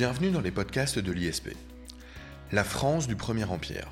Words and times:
Bienvenue 0.00 0.30
dans 0.30 0.40
les 0.40 0.50
podcasts 0.50 0.98
de 0.98 1.12
l'ISP. 1.12 1.50
La 2.52 2.64
France 2.64 3.06
du 3.06 3.16
Premier 3.16 3.44
Empire. 3.44 3.86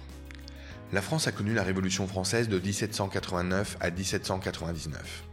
La 0.90 1.02
France 1.02 1.28
a 1.28 1.32
connu 1.32 1.52
la 1.52 1.62
Révolution 1.62 2.08
française 2.08 2.48
de 2.48 2.58
1789 2.58 3.76
à 3.78 3.90
1799. 3.90 5.24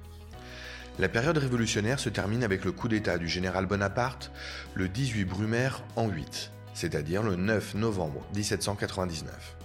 La 1.00 1.08
période 1.08 1.38
révolutionnaire 1.38 2.02
se 2.02 2.10
termine 2.10 2.44
avec 2.44 2.66
le 2.66 2.74
coup 2.74 2.90
d'État 2.90 3.18
du 3.18 3.30
général 3.30 3.68
Bonaparte 3.68 4.34
le 4.74 4.90
18 4.90 5.24
Brumaire 5.24 5.82
en 5.96 6.10
8, 6.10 6.52
c'est-à-dire 6.74 7.24
le 7.24 7.38
9 7.38 7.76
novembre 7.76 8.26
1799. 8.36 9.56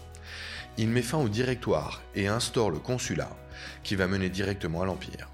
Il 0.79 0.91
met 0.91 1.03
fin 1.03 1.19
au 1.19 1.29
directoire 1.29 2.03
et 2.15 2.29
instaure 2.29 2.71
le 2.71 2.79
consulat, 2.79 3.37
qui 3.83 3.97
va 3.97 4.07
mener 4.07 4.29
directement 4.29 4.83
à 4.83 4.87
l'Empire. 4.87 5.29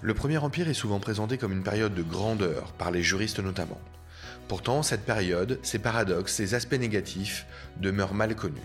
Le 0.00 0.14
Premier 0.14 0.38
Empire 0.38 0.68
est 0.68 0.74
souvent 0.74 1.00
présenté 1.00 1.38
comme 1.38 1.50
une 1.50 1.64
période 1.64 1.96
de 1.96 2.04
grandeur, 2.04 2.72
par 2.74 2.92
les 2.92 3.02
juristes 3.02 3.40
notamment. 3.40 3.80
Pourtant, 4.48 4.82
cette 4.82 5.04
période, 5.04 5.58
ses 5.62 5.80
paradoxes, 5.80 6.34
ses 6.34 6.54
aspects 6.54 6.74
négatifs 6.74 7.46
demeurent 7.78 8.14
mal 8.14 8.36
connus. 8.36 8.60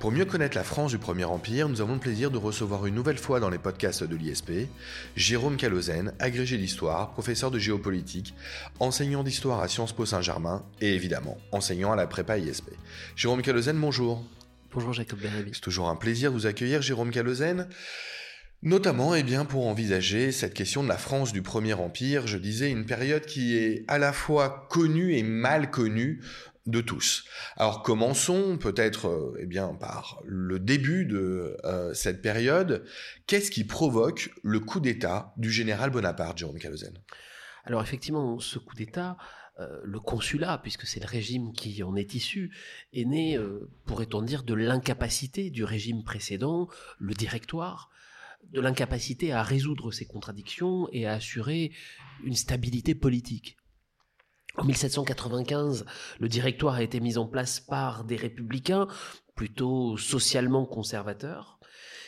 Pour 0.00 0.12
mieux 0.12 0.26
connaître 0.26 0.54
la 0.54 0.64
France 0.64 0.90
du 0.90 0.98
Premier 0.98 1.24
Empire, 1.24 1.70
nous 1.70 1.80
avons 1.80 1.94
le 1.94 2.00
plaisir 2.00 2.30
de 2.30 2.36
recevoir 2.36 2.84
une 2.84 2.94
nouvelle 2.94 3.16
fois 3.16 3.40
dans 3.40 3.48
les 3.48 3.56
podcasts 3.56 4.04
de 4.04 4.14
l'ISP 4.14 4.68
Jérôme 5.16 5.56
Calozen, 5.56 6.12
agrégé 6.18 6.58
d'histoire, 6.58 7.12
professeur 7.12 7.50
de 7.50 7.58
géopolitique, 7.58 8.34
enseignant 8.78 9.24
d'histoire 9.24 9.62
à 9.62 9.68
Sciences 9.68 9.94
Po 9.94 10.04
Saint-Germain 10.04 10.62
et 10.82 10.94
évidemment 10.94 11.38
enseignant 11.50 11.92
à 11.92 11.96
la 11.96 12.06
prépa 12.06 12.36
ISP. 12.36 12.68
Jérôme 13.16 13.40
Calozen, 13.40 13.80
bonjour. 13.80 14.22
Bonjour 14.74 14.92
Jacob 14.92 15.18
Bérébi. 15.18 15.52
C'est 15.54 15.62
toujours 15.62 15.88
un 15.88 15.96
plaisir 15.96 16.30
de 16.30 16.36
vous 16.36 16.46
accueillir, 16.46 16.82
Jérôme 16.82 17.10
Calozen. 17.10 17.66
Notamment 18.62 19.14
eh 19.14 19.22
bien, 19.22 19.44
pour 19.44 19.66
envisager 19.66 20.32
cette 20.32 20.54
question 20.54 20.82
de 20.82 20.88
la 20.88 20.96
France 20.96 21.32
du 21.32 21.42
Premier 21.42 21.74
Empire, 21.74 22.26
je 22.26 22.38
disais 22.38 22.70
une 22.70 22.86
période 22.86 23.26
qui 23.26 23.56
est 23.56 23.84
à 23.86 23.98
la 23.98 24.12
fois 24.12 24.66
connue 24.70 25.14
et 25.14 25.22
mal 25.22 25.70
connue 25.70 26.22
de 26.66 26.80
tous. 26.80 27.24
Alors 27.56 27.82
commençons 27.82 28.58
peut-être 28.58 29.08
euh, 29.08 29.38
eh 29.38 29.46
bien 29.46 29.74
par 29.74 30.20
le 30.24 30.58
début 30.58 31.04
de 31.04 31.56
euh, 31.64 31.94
cette 31.94 32.22
période. 32.22 32.84
Qu'est-ce 33.26 33.50
qui 33.50 33.64
provoque 33.64 34.30
le 34.42 34.60
coup 34.60 34.80
d'État 34.80 35.32
du 35.36 35.50
général 35.50 35.90
Bonaparte, 35.90 36.38
Jérôme 36.38 36.58
Calozen 36.58 36.98
Alors 37.64 37.82
effectivement, 37.82 38.38
ce 38.40 38.58
coup 38.58 38.74
d'État, 38.74 39.16
euh, 39.60 39.80
le 39.84 40.00
consulat, 40.00 40.58
puisque 40.58 40.86
c'est 40.86 41.00
le 41.00 41.06
régime 41.06 41.52
qui 41.52 41.82
en 41.82 41.94
est 41.94 42.14
issu, 42.14 42.52
est 42.92 43.04
né, 43.04 43.38
pourrait-on 43.84 44.22
dire, 44.22 44.42
de 44.42 44.54
l'incapacité 44.54 45.50
du 45.50 45.62
régime 45.62 46.02
précédent, 46.02 46.68
le 46.98 47.14
directoire, 47.14 47.90
de 48.52 48.60
l'incapacité 48.60 49.32
à 49.32 49.42
résoudre 49.42 49.92
ces 49.92 50.06
contradictions 50.06 50.88
et 50.92 51.06
à 51.06 51.14
assurer 51.14 51.72
une 52.24 52.34
stabilité 52.34 52.94
politique. 52.94 53.56
En 54.56 54.64
1795, 54.64 55.84
le 56.18 56.28
directoire 56.28 56.76
a 56.76 56.82
été 56.82 57.00
mis 57.00 57.18
en 57.18 57.26
place 57.26 57.60
par 57.60 58.04
des 58.04 58.16
républicains, 58.16 58.88
plutôt 59.34 59.98
socialement 59.98 60.64
conservateurs, 60.64 61.58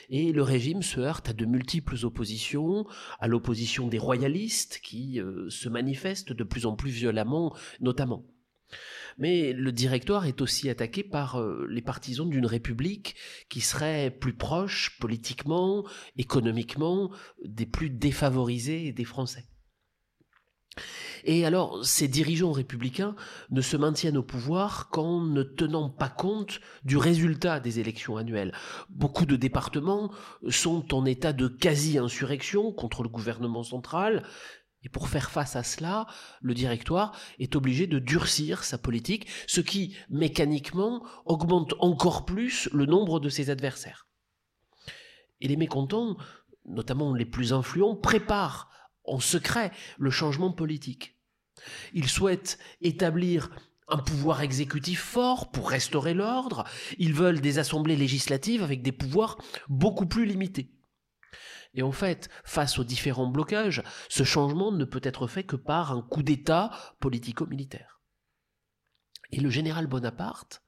et 0.09 0.33
le 0.33 0.43
régime 0.43 0.83
se 0.83 1.01
heurte 1.01 1.29
à 1.29 1.33
de 1.35 1.45
multiples 1.45 1.97
oppositions, 2.05 2.87
à 3.21 3.29
l'opposition 3.29 3.89
des 3.89 3.99
royalistes 3.99 4.81
qui 4.83 5.21
euh, 5.21 5.51
se 5.51 5.69
manifestent 5.69 6.33
de 6.33 6.45
plus 6.45 6.65
en 6.65 6.75
plus 6.75 6.91
violemment, 6.91 7.55
notamment. 7.81 8.25
Mais 9.19 9.53
le 9.53 9.73
directoire 9.73 10.27
est 10.27 10.41
aussi 10.41 10.71
attaqué 10.71 11.03
par 11.03 11.41
euh, 11.41 11.67
les 11.69 11.83
partisans 11.83 12.29
d'une 12.29 12.47
république 12.47 13.17
qui 13.49 13.61
serait 13.61 14.11
plus 14.11 14.35
proche 14.35 14.97
politiquement, 15.01 15.85
économiquement, 16.17 17.11
des 17.45 17.67
plus 17.67 17.91
défavorisés 17.91 18.93
des 18.93 19.05
Français. 19.05 19.45
Et 21.25 21.45
alors, 21.45 21.85
ces 21.85 22.09
dirigeants 22.09 22.53
républicains 22.53 23.17
ne 23.51 23.61
se 23.61 23.77
maintiennent 23.77 24.17
au 24.17 24.23
pouvoir 24.23 24.89
qu'en 24.91 25.21
ne 25.21 25.43
tenant 25.43 25.91
pas 25.91 26.09
compte 26.09 26.61
du 26.85 26.97
résultat 26.97 27.61
des 27.61 27.81
élections 27.81 28.17
annuelles. 28.17 28.53
Beaucoup 28.89 29.27
de 29.27 29.37
départements 29.37 30.13
sont 30.49 30.95
en 30.95 31.05
état 31.05 31.33
de 31.33 31.49
quasi-insurrection 31.49 32.73
contre 32.73 33.03
le 33.03 33.09
gouvernement 33.09 33.65
central, 33.65 34.25
et 34.89 34.91
pour 34.91 35.09
faire 35.09 35.31
face 35.31 35.55
à 35.55 35.63
cela, 35.63 36.07
le 36.41 36.55
directoire 36.55 37.15
est 37.39 37.57
obligé 37.57 37.87
de 37.87 37.99
durcir 37.99 38.65
sa 38.65 38.79
politique, 38.79 39.27
ce 39.47 39.61
qui, 39.61 39.95
mécaniquement, 40.09 41.05
augmente 41.27 41.75
encore 41.79 42.25
plus 42.25 42.71
le 42.73 42.87
nombre 42.87 43.21
de 43.21 43.29
ses 43.29 43.51
adversaires. 43.51 44.07
Et 45.43 45.49
les 45.49 45.57
mécontents, 45.57 46.17
notamment 46.65 47.13
les 47.13 47.27
plus 47.27 47.53
influents, 47.53 47.97
préparent 47.97 48.71
en 49.05 49.21
secret 49.21 49.73
le 49.99 50.11
changement 50.11 50.53
politique. 50.53 51.19
Ils 51.93 52.09
souhaitent 52.09 52.59
établir 52.81 53.51
un 53.89 53.99
pouvoir 53.99 54.41
exécutif 54.41 55.03
fort 55.03 55.51
pour 55.51 55.69
restaurer 55.69 56.15
l'ordre, 56.15 56.65
ils 56.99 57.15
veulent 57.15 57.43
des 57.43 57.59
assemblées 57.59 57.97
législatives 57.97 58.63
avec 58.63 58.81
des 58.83 58.93
pouvoirs 58.93 59.37
beaucoup 59.69 60.07
plus 60.07 60.25
limités. 60.25 60.78
Et 61.75 61.83
en 61.83 61.93
fait, 61.93 62.29
face 62.45 62.79
aux 62.79 62.85
différents 62.85 63.29
blocages, 63.29 63.83
ce 64.09 64.25
changement 64.25 64.73
ne 64.73 64.85
peut 64.85 65.01
être 65.03 65.27
fait 65.27 65.45
que 65.45 65.57
par 65.57 65.93
un 65.93 66.03
coup 66.03 66.23
d'État 66.23 66.71
politico-militaire. 67.01 68.01
Et 69.31 69.41
le 69.41 69.51
général 69.51 69.87
Bonaparte, 69.87 70.63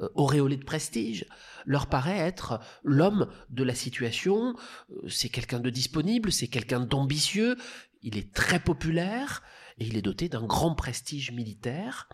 euh, 0.00 0.08
auréolé 0.14 0.56
de 0.56 0.64
prestige, 0.64 1.26
leur 1.64 1.86
paraît 1.86 2.18
être 2.18 2.60
l'homme 2.84 3.32
de 3.48 3.64
la 3.64 3.74
situation, 3.74 4.54
euh, 4.90 5.08
c'est 5.08 5.30
quelqu'un 5.30 5.60
de 5.60 5.70
disponible, 5.70 6.30
c'est 6.30 6.48
quelqu'un 6.48 6.80
d'ambitieux, 6.80 7.56
il 8.02 8.18
est 8.18 8.34
très 8.34 8.60
populaire, 8.60 9.42
et 9.78 9.86
il 9.86 9.96
est 9.96 10.02
doté 10.02 10.28
d'un 10.28 10.44
grand 10.44 10.74
prestige 10.74 11.32
militaire, 11.32 12.10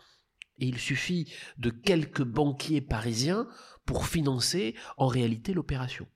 et 0.58 0.66
il 0.66 0.78
suffit 0.78 1.32
de 1.58 1.70
quelques 1.70 2.22
banquiers 2.22 2.80
parisiens 2.80 3.48
pour 3.84 4.06
financer 4.06 4.76
en 4.96 5.08
réalité 5.08 5.52
l'opération 5.52 6.06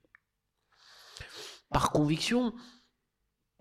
par 1.70 1.90
conviction, 1.90 2.52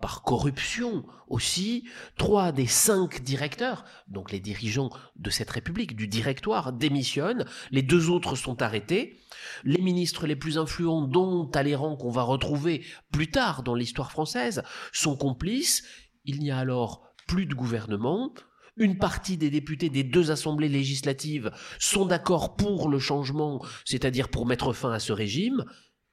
par 0.00 0.22
corruption 0.22 1.04
aussi, 1.28 1.88
trois 2.16 2.52
des 2.52 2.66
cinq 2.66 3.22
directeurs, 3.22 3.84
donc 4.08 4.30
les 4.30 4.40
dirigeants 4.40 4.90
de 5.16 5.30
cette 5.30 5.50
République, 5.50 5.96
du 5.96 6.06
directoire, 6.06 6.72
démissionnent, 6.72 7.46
les 7.70 7.82
deux 7.82 8.10
autres 8.10 8.36
sont 8.36 8.60
arrêtés, 8.62 9.18
les 9.64 9.80
ministres 9.80 10.26
les 10.26 10.36
plus 10.36 10.58
influents, 10.58 11.02
dont 11.02 11.46
Talleyrand 11.46 11.96
qu'on 11.96 12.10
va 12.10 12.22
retrouver 12.22 12.84
plus 13.10 13.30
tard 13.30 13.62
dans 13.62 13.74
l'histoire 13.74 14.10
française, 14.10 14.62
sont 14.92 15.16
complices, 15.16 15.82
il 16.24 16.40
n'y 16.40 16.50
a 16.50 16.58
alors 16.58 17.02
plus 17.26 17.46
de 17.46 17.54
gouvernement, 17.54 18.32
une 18.76 18.98
partie 18.98 19.38
des 19.38 19.48
députés 19.48 19.88
des 19.88 20.04
deux 20.04 20.30
assemblées 20.30 20.68
législatives 20.68 21.50
sont 21.78 22.04
d'accord 22.04 22.56
pour 22.56 22.90
le 22.90 22.98
changement, 22.98 23.64
c'est-à-dire 23.86 24.28
pour 24.28 24.44
mettre 24.44 24.74
fin 24.74 24.92
à 24.92 24.98
ce 24.98 25.14
régime, 25.14 25.64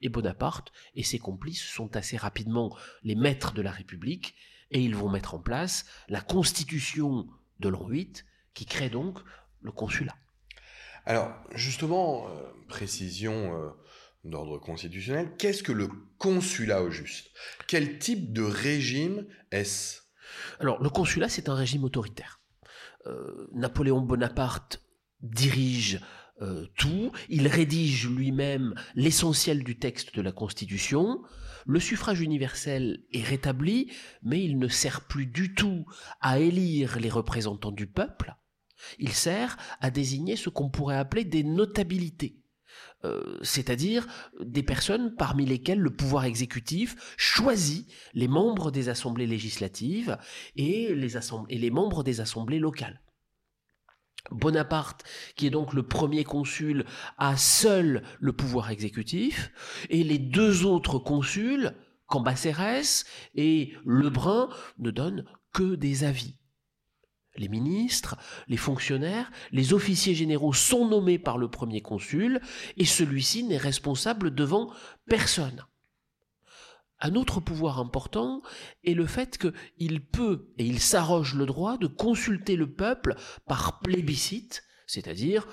et 0.04 0.10
Bonaparte 0.10 0.72
et 0.96 1.04
ses 1.04 1.18
complices 1.18 1.64
sont 1.64 1.96
assez 1.96 2.18
rapidement 2.18 2.78
les 3.04 3.16
maîtres 3.16 3.54
de 3.54 3.62
la 3.62 3.72
République 3.72 4.36
et 4.70 4.82
ils 4.82 4.96
vont 4.96 5.10
mettre 5.10 5.34
en 5.34 5.40
place 5.40 5.86
la 6.10 6.22
constitution 6.22 7.28
de 7.60 7.70
l'an 7.70 7.88
8 7.88 8.26
qui 8.54 8.66
crée 8.66 8.90
donc 8.90 9.20
le 9.62 9.72
consulat. 9.72 10.16
Alors 11.06 11.34
justement, 11.54 12.28
euh, 12.28 12.44
précision 12.68 13.58
euh, 13.58 13.70
d'ordre 14.24 14.58
constitutionnel, 14.58 15.32
qu'est-ce 15.38 15.64
que 15.64 15.72
le 15.72 15.90
consulat 16.18 16.82
au 16.82 16.92
juste? 16.92 17.32
Quel 17.68 18.00
type 18.00 18.34
de 18.34 18.44
régime 18.44 19.26
est-ce? 19.52 20.02
Alors 20.60 20.82
le 20.82 20.90
consulat 20.90 21.30
c'est 21.30 21.50
un 21.50 21.56
régime 21.56 21.84
autoritaire. 21.84 22.42
Euh, 23.06 23.50
Napoléon 23.54 24.02
Bonaparte 24.02 24.82
dirige 25.22 26.00
euh, 26.42 26.66
tout, 26.78 27.12
il 27.30 27.48
rédige 27.48 28.10
lui-même 28.10 28.74
l'essentiel 28.96 29.64
du 29.64 29.78
texte 29.78 30.16
de 30.16 30.22
la 30.22 30.32
Constitution, 30.32 31.22
le 31.66 31.80
suffrage 31.80 32.22
universel 32.22 33.04
est 33.14 33.24
rétabli, 33.24 33.92
mais 34.22 34.44
il 34.44 34.58
ne 34.58 34.68
sert 34.68 35.02
plus 35.08 35.26
du 35.26 35.54
tout 35.54 35.86
à 36.22 36.40
élire 36.40 37.00
les 37.00 37.10
représentants 37.10 37.72
du 37.72 37.88
peuple, 37.88 38.36
il 39.00 39.14
sert 39.14 39.58
à 39.80 39.92
désigner 39.92 40.36
ce 40.36 40.50
qu'on 40.50 40.70
pourrait 40.70 40.98
appeler 40.98 41.24
des 41.24 41.44
notabilités. 41.44 42.40
Euh, 43.06 43.38
c'est-à-dire 43.42 44.08
des 44.42 44.64
personnes 44.64 45.16
parmi 45.16 45.46
lesquelles 45.46 45.80
le 45.80 45.94
pouvoir 45.94 46.24
exécutif 46.24 47.16
choisit 47.18 47.92
les 48.14 48.30
membres 48.30 48.72
des 48.72 48.88
assemblées 48.88 49.28
législatives 49.28 50.18
et 50.56 50.96
les, 50.96 51.18
et 51.50 51.58
les 51.58 51.70
membres 51.70 52.04
des 52.04 52.22
assemblées 52.22 52.60
locales. 52.60 53.03
Bonaparte, 54.32 55.04
qui 55.36 55.48
est 55.48 55.52
donc 55.52 55.74
le 55.74 55.84
premier 55.84 56.24
consul, 56.24 56.86
a 57.18 57.38
seul 57.38 58.04
le 58.20 58.34
pouvoir 58.34 58.72
exécutif, 58.72 59.52
et 59.90 60.04
les 60.04 60.18
deux 60.18 60.66
autres 60.66 61.00
consuls, 61.00 61.76
Cambacérès 62.08 63.06
et 63.36 63.74
Lebrun, 63.86 64.50
ne 64.78 64.92
donnent 64.92 65.26
que 65.52 65.76
des 65.76 66.04
avis. 66.04 66.36
Les 67.36 67.48
ministres, 67.48 68.16
les 68.48 68.58
fonctionnaires, 68.58 69.32
les 69.52 69.74
officiers 69.74 70.14
généraux 70.14 70.54
sont 70.54 70.88
nommés 70.88 71.18
par 71.18 71.38
le 71.38 71.50
premier 71.50 71.82
consul, 71.82 72.40
et 72.78 72.86
celui-ci 72.86 73.44
n'est 73.44 73.58
responsable 73.58 74.36
devant 74.36 74.72
personne. 75.08 75.66
Un 77.06 77.16
autre 77.16 77.42
pouvoir 77.42 77.80
important 77.80 78.42
est 78.86 78.94
le 78.94 79.06
fait 79.06 79.38
qu'il 79.38 80.06
peut 80.06 80.54
et 80.58 80.66
il 80.66 80.80
s'arroge 80.80 81.36
le 81.36 81.46
droit 81.46 81.78
de 81.78 81.88
consulter 81.88 82.56
le 82.56 82.72
peuple 82.72 83.16
par 83.46 83.82
plébiscite, 83.82 84.64
c'est-à-dire 84.88 85.46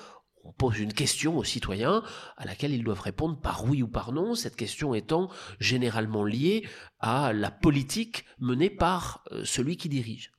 on 0.45 0.53
pose 0.53 0.79
une 0.79 0.93
question 0.93 1.37
aux 1.37 1.45
citoyens 1.45 2.05
à 2.37 2.47
laquelle 2.47 2.73
ils 2.73 2.85
doivent 2.85 3.01
répondre 3.01 3.41
par 3.41 3.65
oui 3.65 3.83
ou 3.83 3.89
par 3.89 4.13
non, 4.13 4.37
cette 4.37 4.55
question 4.55 4.95
étant 4.95 5.29
généralement 5.59 6.25
liée 6.25 6.69
à 7.01 7.33
la 7.33 7.51
politique 7.51 8.25
menée 8.39 8.71
par 8.71 9.25
euh, 9.33 9.45
celui 9.45 9.77
qui 9.77 9.89
dirige. 9.89 10.31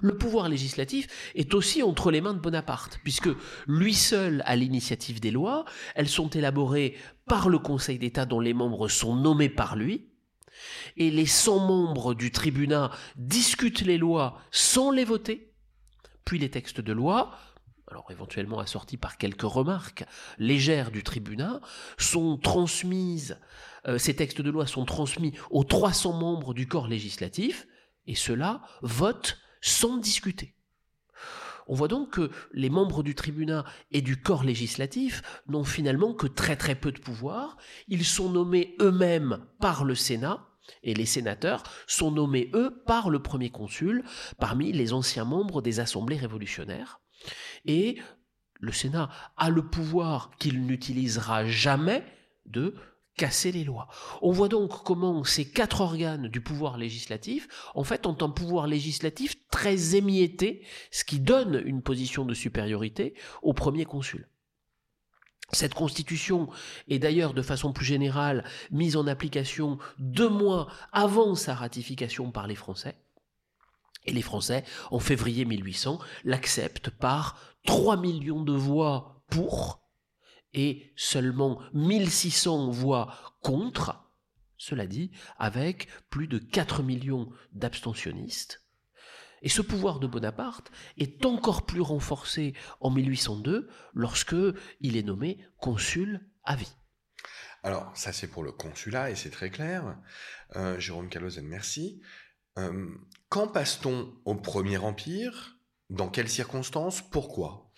Le 0.00 0.16
pouvoir 0.16 0.48
législatif 0.48 1.32
est 1.34 1.54
aussi 1.54 1.82
entre 1.82 2.10
les 2.10 2.20
mains 2.20 2.34
de 2.34 2.40
Bonaparte, 2.40 3.00
puisque 3.02 3.30
lui 3.66 3.94
seul 3.94 4.42
a 4.46 4.56
l'initiative 4.56 5.20
des 5.20 5.30
lois, 5.30 5.64
elles 5.94 6.08
sont 6.08 6.30
élaborées 6.30 6.96
par 7.26 7.48
le 7.48 7.58
Conseil 7.58 7.98
d'État 7.98 8.26
dont 8.26 8.40
les 8.40 8.54
membres 8.54 8.88
sont 8.88 9.16
nommés 9.16 9.48
par 9.48 9.76
lui, 9.76 10.08
et 10.96 11.10
les 11.10 11.26
100 11.26 11.66
membres 11.66 12.14
du 12.14 12.30
tribunat 12.30 12.90
discutent 13.16 13.82
les 13.82 13.98
lois 13.98 14.38
sans 14.50 14.90
les 14.90 15.04
voter, 15.04 15.52
puis 16.24 16.38
les 16.38 16.50
textes 16.50 16.80
de 16.80 16.92
loi, 16.92 17.36
alors 17.88 18.10
éventuellement 18.10 18.58
assortis 18.58 18.96
par 18.96 19.18
quelques 19.18 19.42
remarques 19.42 20.04
légères 20.38 20.90
du 20.90 21.02
tribunat, 21.02 21.60
sont 21.98 22.38
transmises, 22.38 23.38
euh, 23.86 23.98
ces 23.98 24.16
textes 24.16 24.40
de 24.40 24.50
loi 24.50 24.66
sont 24.66 24.84
transmis 24.84 25.32
aux 25.50 25.64
300 25.64 26.14
membres 26.14 26.54
du 26.54 26.66
corps 26.66 26.88
législatif, 26.88 27.66
et 28.06 28.14
ceux-là 28.14 28.62
votent 28.82 29.38
sans 29.62 29.96
discuter. 29.96 30.54
On 31.66 31.74
voit 31.74 31.88
donc 31.88 32.10
que 32.10 32.30
les 32.52 32.68
membres 32.68 33.02
du 33.02 33.14
tribunat 33.14 33.64
et 33.92 34.02
du 34.02 34.20
corps 34.20 34.44
législatif 34.44 35.22
n'ont 35.46 35.64
finalement 35.64 36.12
que 36.12 36.26
très 36.26 36.56
très 36.56 36.74
peu 36.74 36.92
de 36.92 36.98
pouvoir. 36.98 37.56
Ils 37.88 38.04
sont 38.04 38.28
nommés 38.28 38.76
eux-mêmes 38.80 39.46
par 39.60 39.84
le 39.84 39.94
Sénat 39.94 40.48
et 40.82 40.94
les 40.94 41.06
sénateurs 41.06 41.62
sont 41.86 42.10
nommés 42.10 42.50
eux 42.54 42.82
par 42.86 43.10
le 43.10 43.22
premier 43.22 43.50
consul 43.50 44.04
parmi 44.38 44.72
les 44.72 44.92
anciens 44.92 45.24
membres 45.24 45.62
des 45.62 45.80
assemblées 45.80 46.16
révolutionnaires. 46.16 47.00
Et 47.64 47.98
le 48.60 48.72
Sénat 48.72 49.08
a 49.36 49.50
le 49.50 49.68
pouvoir 49.68 50.30
qu'il 50.38 50.66
n'utilisera 50.66 51.46
jamais 51.46 52.04
de 52.46 52.74
casser 53.16 53.52
les 53.52 53.64
lois. 53.64 53.88
On 54.22 54.32
voit 54.32 54.48
donc 54.48 54.84
comment 54.84 55.24
ces 55.24 55.48
quatre 55.48 55.80
organes 55.80 56.28
du 56.28 56.40
pouvoir 56.40 56.78
législatif, 56.78 57.48
en 57.74 57.84
fait, 57.84 58.06
ont 58.06 58.16
un 58.20 58.30
pouvoir 58.30 58.66
législatif 58.66 59.36
très 59.50 59.96
émietté, 59.96 60.64
ce 60.90 61.04
qui 61.04 61.20
donne 61.20 61.62
une 61.64 61.82
position 61.82 62.24
de 62.24 62.34
supériorité 62.34 63.14
au 63.42 63.52
premier 63.52 63.84
consul. 63.84 64.28
Cette 65.52 65.74
constitution 65.74 66.48
est 66.88 66.98
d'ailleurs 66.98 67.34
de 67.34 67.42
façon 67.42 67.74
plus 67.74 67.84
générale 67.84 68.44
mise 68.70 68.96
en 68.96 69.06
application 69.06 69.78
deux 69.98 70.30
mois 70.30 70.68
avant 70.92 71.34
sa 71.34 71.54
ratification 71.54 72.30
par 72.30 72.46
les 72.46 72.54
Français. 72.54 72.96
Et 74.06 74.12
les 74.12 74.22
Français, 74.22 74.64
en 74.90 74.98
février 74.98 75.44
1800, 75.44 75.98
l'acceptent 76.24 76.90
par 76.90 77.36
3 77.66 77.98
millions 77.98 78.42
de 78.42 78.54
voix 78.54 79.22
pour 79.28 79.81
et 80.54 80.92
seulement 80.96 81.60
1600 81.74 82.70
voix 82.70 83.14
contre, 83.40 84.10
cela 84.56 84.86
dit, 84.86 85.10
avec 85.38 85.88
plus 86.10 86.28
de 86.28 86.38
4 86.38 86.82
millions 86.82 87.30
d'abstentionnistes. 87.52 88.62
Et 89.42 89.48
ce 89.48 89.60
pouvoir 89.60 89.98
de 89.98 90.06
Bonaparte 90.06 90.70
est 90.98 91.26
encore 91.26 91.66
plus 91.66 91.80
renforcé 91.80 92.54
en 92.80 92.90
1802 92.90 93.68
lorsque 93.92 94.36
il 94.80 94.96
est 94.96 95.02
nommé 95.02 95.44
consul 95.58 96.20
à 96.44 96.54
vie. 96.54 96.72
Alors, 97.64 97.90
ça 97.96 98.12
c'est 98.12 98.28
pour 98.28 98.42
le 98.42 98.52
consulat 98.52 99.10
et 99.10 99.16
c'est 99.16 99.30
très 99.30 99.50
clair. 99.50 99.96
Euh, 100.56 100.78
Jérôme 100.78 101.08
Calozen, 101.08 101.46
merci. 101.46 102.00
Euh, 102.58 102.88
quand 103.28 103.48
passe-t-on 103.48 104.14
au 104.24 104.34
Premier 104.34 104.78
Empire? 104.78 105.58
Dans 105.90 106.08
quelles 106.08 106.28
circonstances? 106.28 107.02
Pourquoi? 107.02 107.70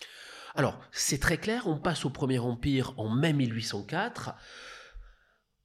Alors, 0.55 0.79
c'est 0.91 1.19
très 1.19 1.37
clair, 1.37 1.67
on 1.67 1.77
passe 1.77 2.05
au 2.05 2.09
Premier 2.09 2.39
Empire 2.39 2.93
en 2.97 3.09
mai 3.09 3.33
1804. 3.33 4.33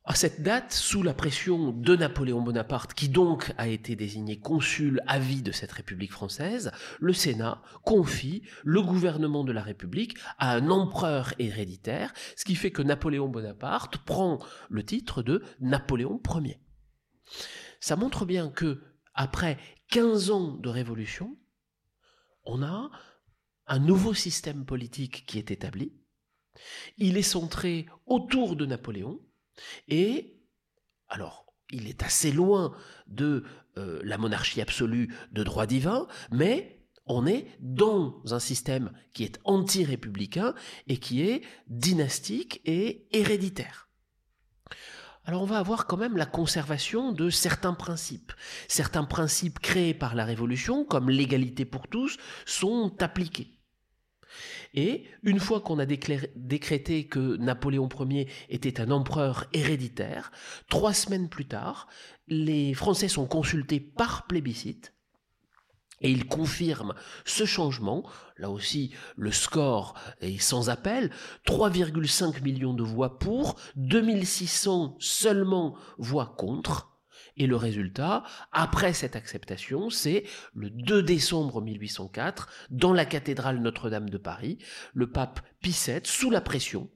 À 0.04 0.14
cette 0.16 0.42
date, 0.42 0.72
sous 0.72 1.04
la 1.04 1.14
pression 1.14 1.70
de 1.70 1.94
Napoléon 1.94 2.42
Bonaparte, 2.42 2.94
qui 2.94 3.08
donc 3.08 3.52
a 3.56 3.68
été 3.68 3.94
désigné 3.94 4.40
consul 4.40 5.00
à 5.06 5.20
vie 5.20 5.42
de 5.42 5.52
cette 5.52 5.70
République 5.70 6.10
française, 6.10 6.72
le 6.98 7.12
Sénat 7.12 7.62
confie 7.84 8.42
le 8.64 8.82
gouvernement 8.82 9.44
de 9.44 9.52
la 9.52 9.62
République 9.62 10.18
à 10.38 10.54
un 10.54 10.70
empereur 10.70 11.34
héréditaire, 11.38 12.12
ce 12.34 12.44
qui 12.44 12.56
fait 12.56 12.72
que 12.72 12.82
Napoléon 12.82 13.28
Bonaparte 13.28 13.98
prend 13.98 14.40
le 14.68 14.84
titre 14.84 15.22
de 15.22 15.44
Napoléon 15.60 16.20
Ier. 16.34 16.58
Ça 17.78 17.94
montre 17.94 18.24
bien 18.24 18.50
que, 18.50 18.82
après 19.14 19.56
15 19.90 20.30
ans 20.32 20.56
de 20.56 20.68
révolution, 20.68 21.36
on 22.44 22.64
a 22.64 22.90
un 23.70 23.78
nouveau 23.78 24.12
système 24.12 24.66
politique 24.66 25.24
qui 25.26 25.38
est 25.38 25.50
établi. 25.50 25.94
Il 26.98 27.16
est 27.16 27.22
centré 27.22 27.86
autour 28.04 28.56
de 28.56 28.66
Napoléon 28.66 29.20
et, 29.88 30.42
alors, 31.08 31.46
il 31.70 31.86
est 31.86 32.02
assez 32.02 32.32
loin 32.32 32.76
de 33.06 33.44
euh, 33.78 34.00
la 34.02 34.18
monarchie 34.18 34.60
absolue 34.60 35.14
de 35.30 35.44
droit 35.44 35.66
divin, 35.66 36.08
mais 36.32 36.84
on 37.06 37.26
est 37.26 37.46
dans 37.60 38.20
un 38.30 38.40
système 38.40 38.92
qui 39.14 39.22
est 39.22 39.38
anti-républicain 39.44 40.54
et 40.88 40.96
qui 40.96 41.22
est 41.22 41.42
dynastique 41.68 42.60
et 42.64 43.06
héréditaire. 43.12 43.88
Alors 45.24 45.42
on 45.42 45.46
va 45.46 45.58
avoir 45.58 45.86
quand 45.86 45.96
même 45.96 46.16
la 46.16 46.26
conservation 46.26 47.12
de 47.12 47.30
certains 47.30 47.74
principes. 47.74 48.32
Certains 48.66 49.04
principes 49.04 49.60
créés 49.60 49.94
par 49.94 50.16
la 50.16 50.24
Révolution, 50.24 50.84
comme 50.84 51.08
l'égalité 51.08 51.64
pour 51.64 51.86
tous, 51.86 52.16
sont 52.46 53.00
appliqués. 53.00 53.59
Et 54.72 55.04
une 55.22 55.40
fois 55.40 55.60
qu'on 55.60 55.78
a 55.78 55.86
décrété 55.86 57.06
que 57.06 57.36
Napoléon 57.36 57.88
Ier 58.08 58.28
était 58.48 58.80
un 58.80 58.90
empereur 58.90 59.46
héréditaire, 59.52 60.30
trois 60.68 60.94
semaines 60.94 61.28
plus 61.28 61.46
tard, 61.46 61.88
les 62.28 62.74
Français 62.74 63.08
sont 63.08 63.26
consultés 63.26 63.80
par 63.80 64.26
plébiscite 64.26 64.92
et 66.00 66.10
ils 66.10 66.26
confirment 66.26 66.94
ce 67.24 67.44
changement. 67.44 68.04
Là 68.36 68.50
aussi, 68.50 68.92
le 69.16 69.32
score 69.32 69.94
est 70.20 70.40
sans 70.40 70.70
appel. 70.70 71.10
3,5 71.46 72.42
millions 72.42 72.74
de 72.74 72.82
voix 72.82 73.18
pour, 73.18 73.56
2600 73.76 74.96
seulement 74.98 75.76
voix 75.98 76.34
contre. 76.38 76.89
Et 77.40 77.46
le 77.46 77.56
résultat, 77.56 78.22
après 78.52 78.92
cette 78.92 79.16
acceptation, 79.16 79.88
c'est 79.88 80.24
le 80.52 80.68
2 80.68 81.02
décembre 81.02 81.62
1804, 81.62 82.50
dans 82.68 82.92
la 82.92 83.06
cathédrale 83.06 83.62
Notre-Dame 83.62 84.10
de 84.10 84.18
Paris, 84.18 84.58
le 84.92 85.10
pape 85.10 85.40
Pie 85.62 85.74
VII, 85.86 86.02
sous 86.04 86.28
la 86.28 86.42
pression, 86.42 86.90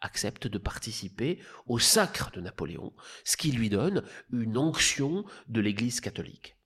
accepte 0.00 0.46
de 0.46 0.58
participer 0.58 1.40
au 1.66 1.80
sacre 1.80 2.30
de 2.30 2.40
Napoléon, 2.40 2.92
ce 3.24 3.36
qui 3.36 3.50
lui 3.50 3.70
donne 3.70 4.04
une 4.32 4.56
onction 4.56 5.24
de 5.48 5.60
l'Église 5.60 6.00
catholique. 6.00 6.56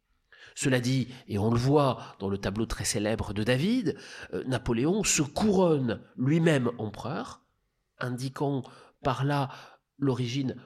Cela 0.55 0.79
dit, 0.79 1.09
et 1.27 1.39
on 1.39 1.51
le 1.51 1.59
voit 1.59 2.17
dans 2.19 2.29
le 2.29 2.37
tableau 2.37 2.67
très 2.67 2.85
célèbre 2.85 3.33
de 3.33 3.45
David, 3.45 3.97
euh, 4.35 4.45
Napoléon 4.45 5.05
se 5.05 5.23
couronne 5.23 6.03
lui-même 6.19 6.71
empereur, 6.77 7.41
indiquant 7.99 8.63
par 9.03 9.25
là 9.25 9.49
l'origine 9.99 10.57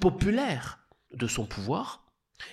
populaire 0.00 0.81
de 1.14 1.26
son 1.26 1.46
pouvoir 1.46 2.06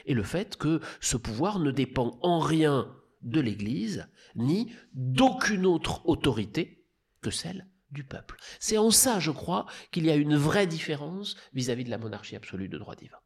et 0.05 0.13
le 0.13 0.23
fait 0.23 0.55
que 0.57 0.81
ce 1.01 1.17
pouvoir 1.17 1.59
ne 1.59 1.71
dépend 1.71 2.19
en 2.21 2.39
rien 2.39 2.95
de 3.21 3.41
l'Église 3.41 4.07
ni 4.35 4.73
d'aucune 4.93 5.65
autre 5.65 6.07
autorité 6.07 6.85
que 7.21 7.31
celle 7.31 7.67
du 7.91 8.03
peuple. 8.03 8.37
C'est 8.59 8.77
en 8.77 8.91
ça, 8.91 9.19
je 9.19 9.31
crois, 9.31 9.65
qu'il 9.91 10.05
y 10.05 10.11
a 10.11 10.15
une 10.15 10.35
vraie 10.35 10.67
différence 10.67 11.35
vis-à-vis 11.53 11.83
de 11.83 11.89
la 11.89 11.97
monarchie 11.97 12.35
absolue 12.35 12.69
de 12.69 12.77
droit 12.77 12.95
divin. 12.95 13.17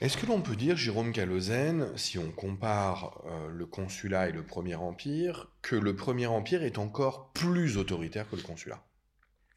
Est-ce 0.00 0.16
que 0.16 0.26
l'on 0.26 0.40
peut 0.40 0.56
dire, 0.56 0.76
Jérôme 0.76 1.12
Calozène, 1.12 1.94
si 1.96 2.18
on 2.18 2.30
compare 2.30 3.22
euh, 3.26 3.50
le 3.50 3.66
consulat 3.66 4.30
et 4.30 4.32
le 4.32 4.46
Premier 4.46 4.74
Empire, 4.74 5.48
que 5.60 5.76
le 5.76 5.94
Premier 5.94 6.26
Empire 6.26 6.62
est 6.62 6.78
encore 6.78 7.32
plus 7.32 7.76
autoritaire 7.76 8.28
que 8.28 8.36
le 8.36 8.42
consulat? 8.42 8.82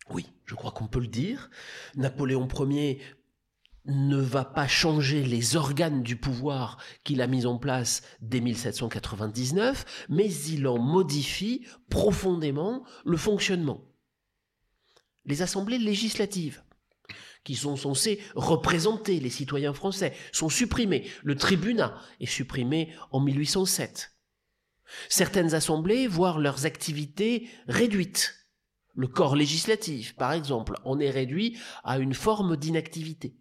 Oui, 0.10 0.26
je 0.46 0.56
crois 0.56 0.72
qu'on 0.72 0.88
peut 0.88 1.00
le 1.00 1.08
dire. 1.08 1.50
Napoléon 1.96 2.46
Ier 2.60 3.00
ne 3.86 4.18
va 4.18 4.46
pas 4.46 4.68
changer 4.68 5.24
les 5.24 5.56
organes 5.56 6.04
du 6.04 6.16
pouvoir 6.16 6.78
qu'il 7.04 7.22
a 7.22 7.28
mis 7.28 7.46
en 7.46 7.58
place 7.58 8.02
dès 8.22 8.40
1799, 8.40 10.06
mais 10.10 10.32
il 10.32 10.68
en 10.68 10.80
modifie 10.80 11.66
profondément 11.90 12.84
le 13.06 13.18
fonctionnement. 13.18 13.82
Les 15.26 15.42
assemblées 15.42 15.78
législatives, 15.78 16.64
qui 17.44 17.56
sont 17.56 17.76
censées 17.76 18.22
représenter 18.36 19.20
les 19.20 19.30
citoyens 19.30 19.74
français, 19.74 20.14
sont 20.32 20.50
supprimées. 20.50 21.10
Le 21.24 21.36
tribunat 21.36 21.98
est 22.20 22.26
supprimé 22.26 22.94
en 23.12 23.20
1807. 23.20 24.12
Certaines 25.10 25.54
assemblées 25.54 26.08
voient 26.08 26.40
leurs 26.40 26.66
activités 26.66 27.50
réduites. 27.68 28.36
Le 28.96 29.08
corps 29.08 29.36
législatif, 29.36 30.16
par 30.16 30.34
exemple, 30.34 30.76
en 30.86 31.00
est 31.00 31.10
réduit 31.10 31.58
à 31.84 31.98
une 31.98 32.14
forme 32.14 32.56
d'inactivité. 32.58 33.36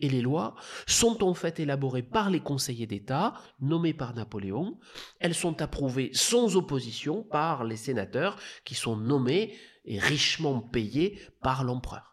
Et 0.00 0.08
les 0.08 0.22
lois 0.22 0.54
sont 0.86 1.22
en 1.22 1.34
fait 1.34 1.60
élaborées 1.60 2.02
par 2.02 2.30
les 2.30 2.40
conseillers 2.40 2.86
d'État, 2.86 3.34
nommés 3.60 3.94
par 3.94 4.14
Napoléon. 4.14 4.78
Elles 5.18 5.34
sont 5.34 5.60
approuvées 5.60 6.10
sans 6.14 6.56
opposition 6.56 7.22
par 7.22 7.64
les 7.64 7.76
sénateurs, 7.76 8.36
qui 8.64 8.74
sont 8.74 8.96
nommés 8.96 9.54
et 9.84 9.98
richement 9.98 10.60
payés 10.60 11.20
par 11.42 11.64
l'empereur. 11.64 12.10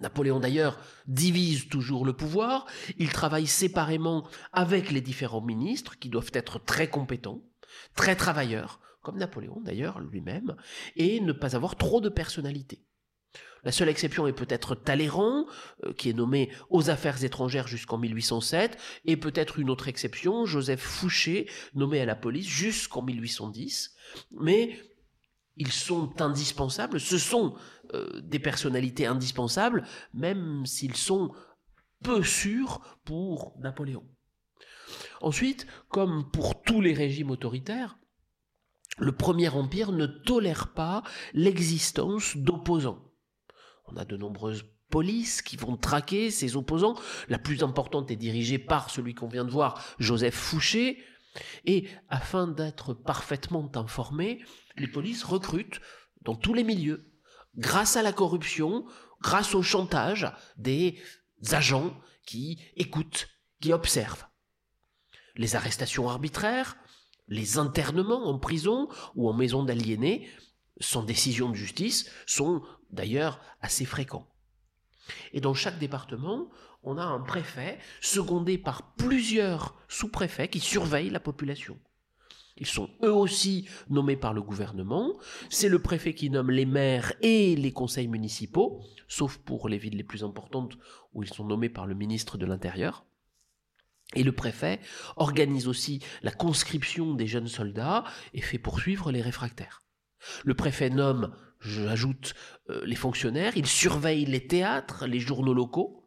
Napoléon 0.00 0.40
d'ailleurs 0.40 0.78
divise 1.06 1.68
toujours 1.68 2.04
le 2.04 2.12
pouvoir, 2.12 2.66
il 2.98 3.10
travaille 3.10 3.46
séparément 3.46 4.28
avec 4.52 4.90
les 4.90 5.00
différents 5.00 5.40
ministres 5.40 5.98
qui 5.98 6.10
doivent 6.10 6.32
être 6.34 6.58
très 6.58 6.88
compétents, 6.88 7.42
très 7.94 8.14
travailleurs, 8.14 8.80
comme 9.02 9.18
Napoléon 9.18 9.60
d'ailleurs 9.60 10.00
lui-même, 10.00 10.56
et 10.96 11.20
ne 11.20 11.32
pas 11.32 11.56
avoir 11.56 11.76
trop 11.76 12.00
de 12.00 12.08
personnalité. 12.08 12.84
La 13.66 13.72
seule 13.72 13.88
exception 13.88 14.28
est 14.28 14.32
peut-être 14.32 14.76
Talleyrand, 14.76 15.44
euh, 15.82 15.92
qui 15.92 16.08
est 16.08 16.12
nommé 16.12 16.52
aux 16.70 16.88
affaires 16.88 17.24
étrangères 17.24 17.66
jusqu'en 17.66 17.98
1807, 17.98 18.78
et 19.06 19.16
peut-être 19.16 19.58
une 19.58 19.70
autre 19.70 19.88
exception, 19.88 20.46
Joseph 20.46 20.80
Fouché, 20.80 21.50
nommé 21.74 22.00
à 22.00 22.04
la 22.04 22.14
police 22.14 22.46
jusqu'en 22.46 23.02
1810. 23.02 23.92
Mais 24.30 24.78
ils 25.56 25.72
sont 25.72 26.22
indispensables, 26.22 27.00
ce 27.00 27.18
sont 27.18 27.56
euh, 27.92 28.20
des 28.20 28.38
personnalités 28.38 29.04
indispensables, 29.04 29.84
même 30.14 30.64
s'ils 30.64 30.96
sont 30.96 31.32
peu 32.04 32.22
sûrs 32.22 33.00
pour 33.04 33.56
Napoléon. 33.58 34.04
Ensuite, 35.20 35.66
comme 35.88 36.30
pour 36.30 36.62
tous 36.62 36.80
les 36.80 36.94
régimes 36.94 37.32
autoritaires, 37.32 37.98
le 38.98 39.10
Premier 39.10 39.48
Empire 39.48 39.90
ne 39.90 40.06
tolère 40.06 40.72
pas 40.72 41.02
l'existence 41.34 42.36
d'opposants. 42.36 43.02
On 43.88 43.96
a 43.96 44.04
de 44.04 44.16
nombreuses 44.16 44.64
polices 44.90 45.42
qui 45.42 45.56
vont 45.56 45.76
traquer 45.76 46.30
ses 46.30 46.56
opposants. 46.56 46.96
La 47.28 47.38
plus 47.38 47.62
importante 47.62 48.10
est 48.10 48.16
dirigée 48.16 48.58
par 48.58 48.90
celui 48.90 49.14
qu'on 49.14 49.28
vient 49.28 49.44
de 49.44 49.50
voir, 49.50 49.82
Joseph 49.98 50.34
Fouché. 50.34 51.02
Et 51.64 51.88
afin 52.08 52.46
d'être 52.46 52.94
parfaitement 52.94 53.70
informés, 53.74 54.42
les 54.76 54.88
polices 54.88 55.24
recrutent 55.24 55.80
dans 56.22 56.34
tous 56.34 56.54
les 56.54 56.64
milieux, 56.64 57.12
grâce 57.56 57.96
à 57.96 58.02
la 58.02 58.12
corruption, 58.12 58.86
grâce 59.20 59.54
au 59.54 59.62
chantage 59.62 60.32
des 60.56 60.98
agents 61.50 61.94
qui 62.26 62.58
écoutent, 62.76 63.28
qui 63.60 63.72
observent. 63.72 64.26
Les 65.36 65.56
arrestations 65.56 66.08
arbitraires, 66.08 66.76
les 67.28 67.58
internements 67.58 68.26
en 68.26 68.38
prison 68.38 68.88
ou 69.14 69.28
en 69.28 69.34
maison 69.34 69.62
d'aliénés, 69.62 70.28
sans 70.80 71.02
décision 71.02 71.50
de 71.50 71.54
justice, 71.54 72.10
sont 72.26 72.62
d'ailleurs 72.90 73.40
assez 73.60 73.84
fréquent. 73.84 74.26
Et 75.32 75.40
dans 75.40 75.54
chaque 75.54 75.78
département, 75.78 76.50
on 76.82 76.98
a 76.98 77.04
un 77.04 77.20
préfet 77.20 77.78
secondé 78.00 78.58
par 78.58 78.94
plusieurs 78.94 79.76
sous-préfets 79.88 80.48
qui 80.48 80.60
surveillent 80.60 81.10
la 81.10 81.20
population. 81.20 81.78
Ils 82.58 82.66
sont 82.66 82.88
eux 83.02 83.12
aussi 83.12 83.68
nommés 83.90 84.16
par 84.16 84.32
le 84.32 84.40
gouvernement. 84.40 85.18
C'est 85.50 85.68
le 85.68 85.80
préfet 85.80 86.14
qui 86.14 86.30
nomme 86.30 86.50
les 86.50 86.64
maires 86.64 87.12
et 87.20 87.54
les 87.54 87.72
conseils 87.72 88.08
municipaux, 88.08 88.82
sauf 89.08 89.36
pour 89.36 89.68
les 89.68 89.78
villes 89.78 89.96
les 89.96 90.04
plus 90.04 90.24
importantes 90.24 90.78
où 91.12 91.22
ils 91.22 91.32
sont 91.32 91.44
nommés 91.44 91.68
par 91.68 91.86
le 91.86 91.94
ministre 91.94 92.38
de 92.38 92.46
l'Intérieur. 92.46 93.04
Et 94.14 94.22
le 94.22 94.32
préfet 94.32 94.80
organise 95.16 95.68
aussi 95.68 96.00
la 96.22 96.30
conscription 96.30 97.14
des 97.14 97.26
jeunes 97.26 97.48
soldats 97.48 98.04
et 98.32 98.40
fait 98.40 98.58
poursuivre 98.58 99.10
les 99.10 99.20
réfractaires. 99.20 99.82
Le 100.44 100.54
préfet 100.54 100.90
nomme 100.90 101.32
j'ajoute 101.60 102.34
euh, 102.70 102.84
les 102.84 102.96
fonctionnaires, 102.96 103.56
il 103.56 103.66
surveille 103.66 104.24
les 104.24 104.46
théâtres, 104.46 105.06
les 105.06 105.20
journaux 105.20 105.54
locaux, 105.54 106.02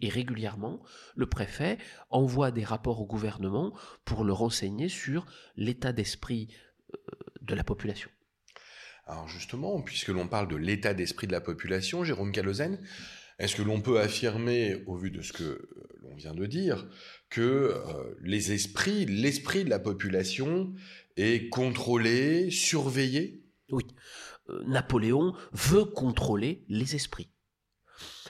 et 0.00 0.08
régulièrement, 0.08 0.82
le 1.14 1.26
préfet 1.26 1.78
envoie 2.10 2.50
des 2.50 2.64
rapports 2.64 3.00
au 3.00 3.06
gouvernement 3.06 3.72
pour 4.04 4.24
le 4.24 4.32
renseigner 4.32 4.88
sur 4.88 5.26
l'état 5.56 5.92
d'esprit 5.92 6.48
euh, 6.94 6.98
de 7.40 7.54
la 7.54 7.62
population. 7.62 8.10
Alors 9.06 9.28
justement, 9.28 9.80
puisque 9.82 10.08
l'on 10.08 10.28
parle 10.28 10.48
de 10.48 10.56
l'état 10.56 10.94
d'esprit 10.94 11.26
de 11.26 11.32
la 11.32 11.40
population, 11.40 12.04
Jérôme 12.04 12.32
Calozen, 12.32 12.80
est-ce 13.38 13.56
que 13.56 13.62
l'on 13.62 13.80
peut 13.80 14.00
affirmer, 14.00 14.82
au 14.86 14.96
vu 14.96 15.10
de 15.10 15.22
ce 15.22 15.32
que 15.32 15.42
euh, 15.42 15.68
l'on 16.02 16.14
vient 16.16 16.34
de 16.34 16.46
dire, 16.46 16.86
que 17.30 17.74
les 18.20 18.52
esprits, 18.52 19.06
l'esprit 19.06 19.64
de 19.64 19.70
la 19.70 19.78
population 19.78 20.74
est 21.16 21.48
contrôlé, 21.48 22.50
surveillé? 22.50 23.41
Oui. 23.72 23.86
Euh, 24.50 24.62
Napoléon 24.66 25.34
veut 25.52 25.84
contrôler 25.84 26.64
les 26.68 26.94
esprits. 26.94 27.30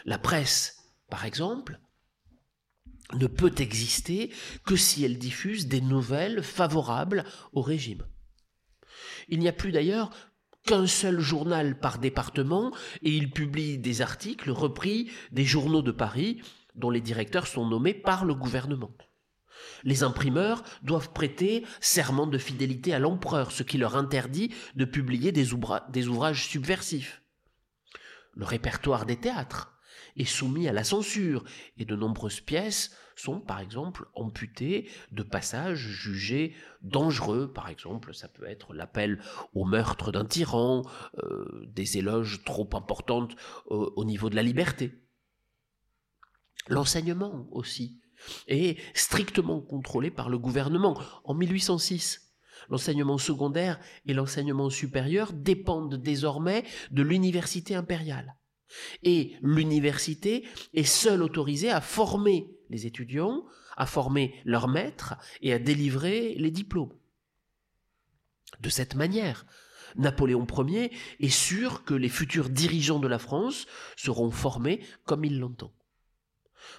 La 0.05 0.19
presse, 0.19 0.95
par 1.11 1.25
exemple, 1.25 1.81
ne 3.13 3.27
peut 3.27 3.55
exister 3.59 4.33
que 4.65 4.77
si 4.77 5.05
elle 5.05 5.19
diffuse 5.19 5.67
des 5.67 5.81
nouvelles 5.81 6.43
favorables 6.43 7.25
au 7.53 7.61
régime. 7.61 8.07
Il 9.29 9.41
n'y 9.41 9.49
a 9.49 9.53
plus 9.53 9.73
d'ailleurs 9.73 10.11
qu'un 10.65 10.87
seul 10.87 11.21
journal 11.21 11.79
par 11.79 11.99
département 11.99 12.73
et 13.03 13.11
il 13.11 13.31
publie 13.31 13.79
des 13.79 14.01
articles 14.01 14.51
repris 14.51 15.11
des 15.33 15.45
journaux 15.45 15.83
de 15.83 15.91
Paris 15.91 16.41
dont 16.75 16.91
les 16.91 17.01
directeurs 17.01 17.49
sont 17.49 17.67
nommés 17.67 17.95
par 17.95 18.25
le 18.25 18.35
gouvernement. 18.35 18.97
Les 19.85 20.03
imprimeurs 20.03 20.63
doivent 20.83 21.13
prêter 21.13 21.65
serment 21.81 22.27
de 22.27 22.39
fidélité 22.39 22.95
à 22.95 22.99
l'empereur, 22.99 23.53
ce 23.53 23.63
qui 23.63 23.79
leur 23.79 23.97
interdit 23.97 24.55
de 24.77 24.85
publier 24.85 25.33
des, 25.33 25.53
ouvrages 25.53 26.47
subversifs. 26.47 27.23
Le 28.35 28.45
répertoire 28.45 29.07
des 29.07 29.17
théâtres 29.17 29.79
est 30.17 30.25
soumis 30.25 30.69
à 30.69 30.73
la 30.73 30.85
censure 30.85 31.45
et 31.79 31.85
de 31.85 31.97
nombreuses 31.97 32.41
pièces 32.41 32.95
sont 33.17 33.41
par 33.41 33.61
exemple 33.61 34.07
amputées 34.15 34.91
de 35.11 35.23
passages 35.23 35.79
jugés 35.79 36.55
dangereux. 36.83 37.53
Par 37.53 37.69
exemple, 37.69 38.15
ça 38.15 38.29
peut 38.29 38.47
être 38.47 38.75
l'appel 38.75 39.23
au 39.55 39.65
meurtre 39.65 40.13
d'un 40.13 40.25
tyran, 40.25 40.83
euh, 41.19 41.67
des 41.67 41.99
éloges 41.99 42.43
trop 42.45 42.69
importantes 42.75 43.37
au 43.67 44.05
niveau 44.05 44.31
de 44.31 44.37
la 44.37 44.43
liberté. 44.43 45.03
L'enseignement 46.69 47.49
aussi 47.51 48.02
est 48.49 48.79
strictement 48.95 49.61
contrôlé 49.61 50.11
par 50.11 50.29
le 50.29 50.39
gouvernement. 50.39 51.01
En 51.25 51.35
1806, 51.35 52.33
l'enseignement 52.71 53.19
secondaire 53.19 53.79
et 54.07 54.15
l'enseignement 54.15 54.71
supérieur 54.71 55.33
dépendent 55.33 55.97
désormais 55.97 56.65
de 56.91 57.03
l'université 57.03 57.75
impériale. 57.75 58.37
Et 59.03 59.37
l'université 59.43 60.45
est 60.73 60.85
seule 60.85 61.23
autorisée 61.23 61.71
à 61.71 61.81
former 61.81 62.51
les 62.71 62.87
étudiants, 62.87 63.45
à 63.77 63.87
former 63.87 64.35
leurs 64.45 64.69
maîtres 64.69 65.15
et 65.41 65.53
à 65.53 65.59
délivrer 65.59 66.35
les 66.39 66.51
diplômes. 66.51 66.93
De 68.61 68.69
cette 68.69 68.95
manière, 68.95 69.45
Napoléon 69.97 70.47
Ier 70.69 70.91
est 71.21 71.29
sûr 71.29 71.85
que 71.85 71.95
les 71.95 72.09
futurs 72.09 72.49
dirigeants 72.49 73.01
de 73.01 73.09
la 73.09 73.19
France 73.19 73.67
seront 73.97 74.31
formés 74.31 74.81
comme 75.05 75.25
il 75.25 75.39
l'entend. 75.39 75.73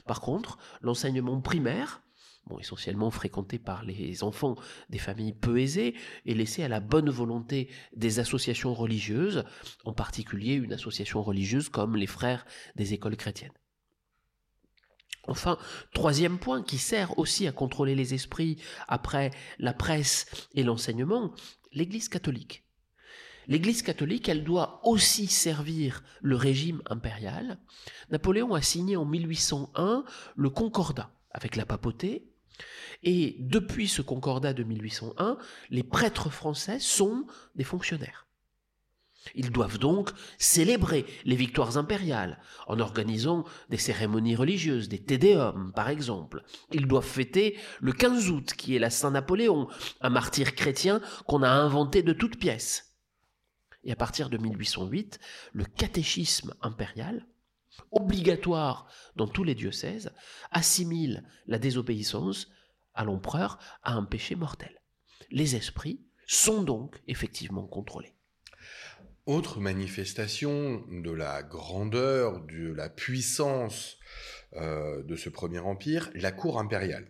Par 0.05 0.21
contre, 0.21 0.57
l'enseignement 0.81 1.39
primaire, 1.41 2.01
essentiellement 2.59 3.09
fréquenté 3.09 3.57
par 3.57 3.83
les 3.83 4.23
enfants 4.23 4.55
des 4.89 4.97
familles 4.97 5.33
peu 5.33 5.59
aisées, 5.59 5.95
est 6.25 6.33
laissé 6.33 6.63
à 6.63 6.67
la 6.67 6.79
bonne 6.79 7.09
volonté 7.09 7.69
des 7.95 8.19
associations 8.19 8.73
religieuses, 8.73 9.43
en 9.85 9.93
particulier 9.93 10.55
une 10.55 10.73
association 10.73 11.23
religieuse 11.23 11.69
comme 11.69 11.95
les 11.95 12.07
frères 12.07 12.45
des 12.75 12.93
écoles 12.93 13.17
chrétiennes. 13.17 13.53
Enfin, 15.27 15.57
troisième 15.93 16.37
point 16.37 16.61
qui 16.61 16.77
sert 16.77 17.17
aussi 17.17 17.47
à 17.47 17.53
contrôler 17.53 17.95
les 17.95 18.13
esprits 18.13 18.57
après 18.89 19.31
la 19.57 19.73
presse 19.73 20.25
et 20.53 20.63
l'enseignement, 20.63 21.33
l'Église 21.71 22.09
catholique. 22.09 22.65
L'Église 23.47 23.81
catholique, 23.81 24.29
elle 24.29 24.43
doit 24.43 24.79
aussi 24.83 25.27
servir 25.27 26.03
le 26.21 26.35
régime 26.35 26.81
impérial. 26.87 27.57
Napoléon 28.09 28.53
a 28.53 28.61
signé 28.61 28.95
en 28.95 29.05
1801 29.05 30.05
le 30.35 30.49
Concordat 30.49 31.11
avec 31.31 31.55
la 31.55 31.65
papauté, 31.65 32.27
et 33.01 33.35
depuis 33.39 33.87
ce 33.87 34.01
Concordat 34.01 34.53
de 34.53 34.63
1801, 34.63 35.37
les 35.69 35.83
prêtres 35.83 36.29
français 36.29 36.79
sont 36.79 37.25
des 37.55 37.63
fonctionnaires. 37.63 38.27
Ils 39.35 39.51
doivent 39.51 39.79
donc 39.79 40.11
célébrer 40.37 41.05
les 41.23 41.35
victoires 41.35 41.77
impériales 41.77 42.39
en 42.67 42.79
organisant 42.79 43.45
des 43.69 43.77
cérémonies 43.77 44.35
religieuses, 44.35 44.89
des 44.89 45.01
Tédéums 45.01 45.71
par 45.73 45.89
exemple. 45.89 46.43
Ils 46.71 46.87
doivent 46.87 47.05
fêter 47.05 47.57
le 47.79 47.93
15 47.93 48.29
août 48.29 48.53
qui 48.57 48.75
est 48.75 48.79
la 48.79 48.89
Saint-Napoléon, 48.89 49.67
un 50.01 50.09
martyr 50.09 50.55
chrétien 50.55 51.01
qu'on 51.25 51.43
a 51.43 51.49
inventé 51.49 52.03
de 52.03 52.13
toutes 52.13 52.37
pièces. 52.37 52.92
Et 53.83 53.91
à 53.91 53.95
partir 53.95 54.29
de 54.29 54.37
1808, 54.37 55.19
le 55.53 55.65
catéchisme 55.65 56.53
impérial, 56.61 57.25
obligatoire 57.91 58.87
dans 59.15 59.27
tous 59.27 59.43
les 59.43 59.55
diocèses, 59.55 60.11
assimile 60.51 61.23
la 61.47 61.59
désobéissance 61.59 62.49
à 62.93 63.03
l'empereur 63.03 63.59
à 63.83 63.93
un 63.93 64.03
péché 64.03 64.35
mortel. 64.35 64.81
Les 65.31 65.55
esprits 65.55 65.99
sont 66.27 66.63
donc 66.63 67.01
effectivement 67.07 67.65
contrôlés. 67.65 68.13
Autre 69.25 69.59
manifestation 69.59 70.83
de 70.89 71.11
la 71.11 71.43
grandeur, 71.43 72.41
de 72.41 72.73
la 72.73 72.89
puissance 72.89 73.97
euh, 74.53 75.01
de 75.03 75.15
ce 75.15 75.29
premier 75.29 75.59
empire, 75.59 76.09
la 76.13 76.31
cour 76.31 76.59
impériale. 76.59 77.07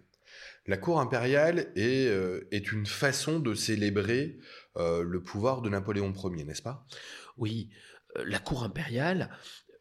La 0.68 0.78
cour 0.78 1.00
impériale 1.00 1.72
est, 1.76 2.08
euh, 2.08 2.48
est 2.52 2.72
une 2.72 2.86
façon 2.86 3.40
de 3.40 3.54
célébrer 3.54 4.38
euh, 4.78 5.04
le 5.04 5.22
pouvoir 5.22 5.62
de 5.62 5.70
Napoléon 5.70 6.14
Ier, 6.14 6.44
n'est-ce 6.44 6.62
pas? 6.62 6.86
Oui, 7.38 7.70
la 8.26 8.40
cour 8.40 8.64
impériale, 8.64 9.30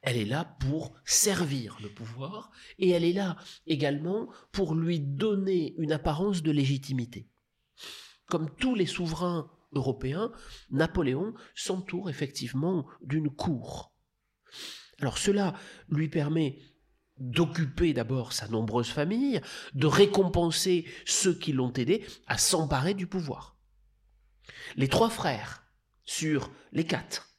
elle 0.02 0.16
est 0.16 0.24
là 0.24 0.56
pour 0.60 0.94
servir 1.04 1.78
le 1.82 1.88
pouvoir 1.88 2.50
et 2.78 2.90
elle 2.90 3.04
est 3.04 3.12
là 3.12 3.36
également 3.66 4.28
pour 4.50 4.74
lui 4.74 5.00
donner 5.00 5.74
une 5.78 5.92
apparence 5.92 6.42
de 6.42 6.50
légitimité. 6.50 7.28
Comme 8.26 8.50
tous 8.56 8.74
les 8.74 8.86
souverains 8.86 9.50
européen, 9.72 10.32
Napoléon 10.70 11.34
s'entoure 11.54 12.10
effectivement 12.10 12.86
d'une 13.02 13.30
cour. 13.30 13.94
Alors 15.00 15.18
cela 15.18 15.54
lui 15.88 16.08
permet 16.08 16.58
d'occuper 17.18 17.92
d'abord 17.92 18.32
sa 18.32 18.48
nombreuse 18.48 18.88
famille, 18.88 19.40
de 19.74 19.86
récompenser 19.86 20.86
ceux 21.06 21.34
qui 21.34 21.52
l'ont 21.52 21.72
aidé 21.72 22.04
à 22.26 22.38
s'emparer 22.38 22.94
du 22.94 23.06
pouvoir. 23.06 23.51
Les 24.76 24.88
trois 24.88 25.10
frères 25.10 25.64
sur 26.04 26.50
les 26.72 26.84
quatre 26.84 27.32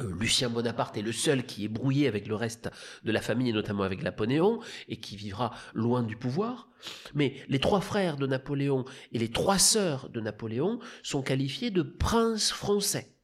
euh, 0.00 0.14
Lucien 0.18 0.48
Bonaparte 0.48 0.96
est 0.96 1.02
le 1.02 1.12
seul 1.12 1.44
qui 1.44 1.64
est 1.64 1.68
brouillé 1.68 2.06
avec 2.08 2.26
le 2.26 2.34
reste 2.34 2.70
de 3.04 3.12
la 3.12 3.20
famille, 3.20 3.50
et 3.50 3.52
notamment 3.52 3.82
avec 3.82 4.02
Napoléon, 4.02 4.60
et 4.88 5.00
qui 5.00 5.16
vivra 5.16 5.52
loin 5.74 6.02
du 6.02 6.16
pouvoir. 6.16 6.68
Mais 7.14 7.34
les 7.48 7.58
trois 7.58 7.80
frères 7.80 8.16
de 8.16 8.26
Napoléon 8.26 8.84
et 9.12 9.18
les 9.18 9.30
trois 9.30 9.58
sœurs 9.58 10.08
de 10.10 10.20
Napoléon 10.20 10.78
sont 11.02 11.22
qualifiés 11.22 11.70
de 11.70 11.82
princes 11.82 12.52
français. 12.52 13.16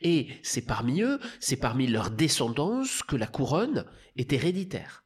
Et 0.00 0.28
c'est 0.42 0.66
parmi 0.66 1.02
eux, 1.02 1.18
c'est 1.40 1.56
parmi 1.56 1.86
leurs 1.86 2.10
descendance 2.10 3.02
que 3.02 3.16
la 3.16 3.26
couronne 3.26 3.84
est 4.16 4.32
héréditaire. 4.32 5.01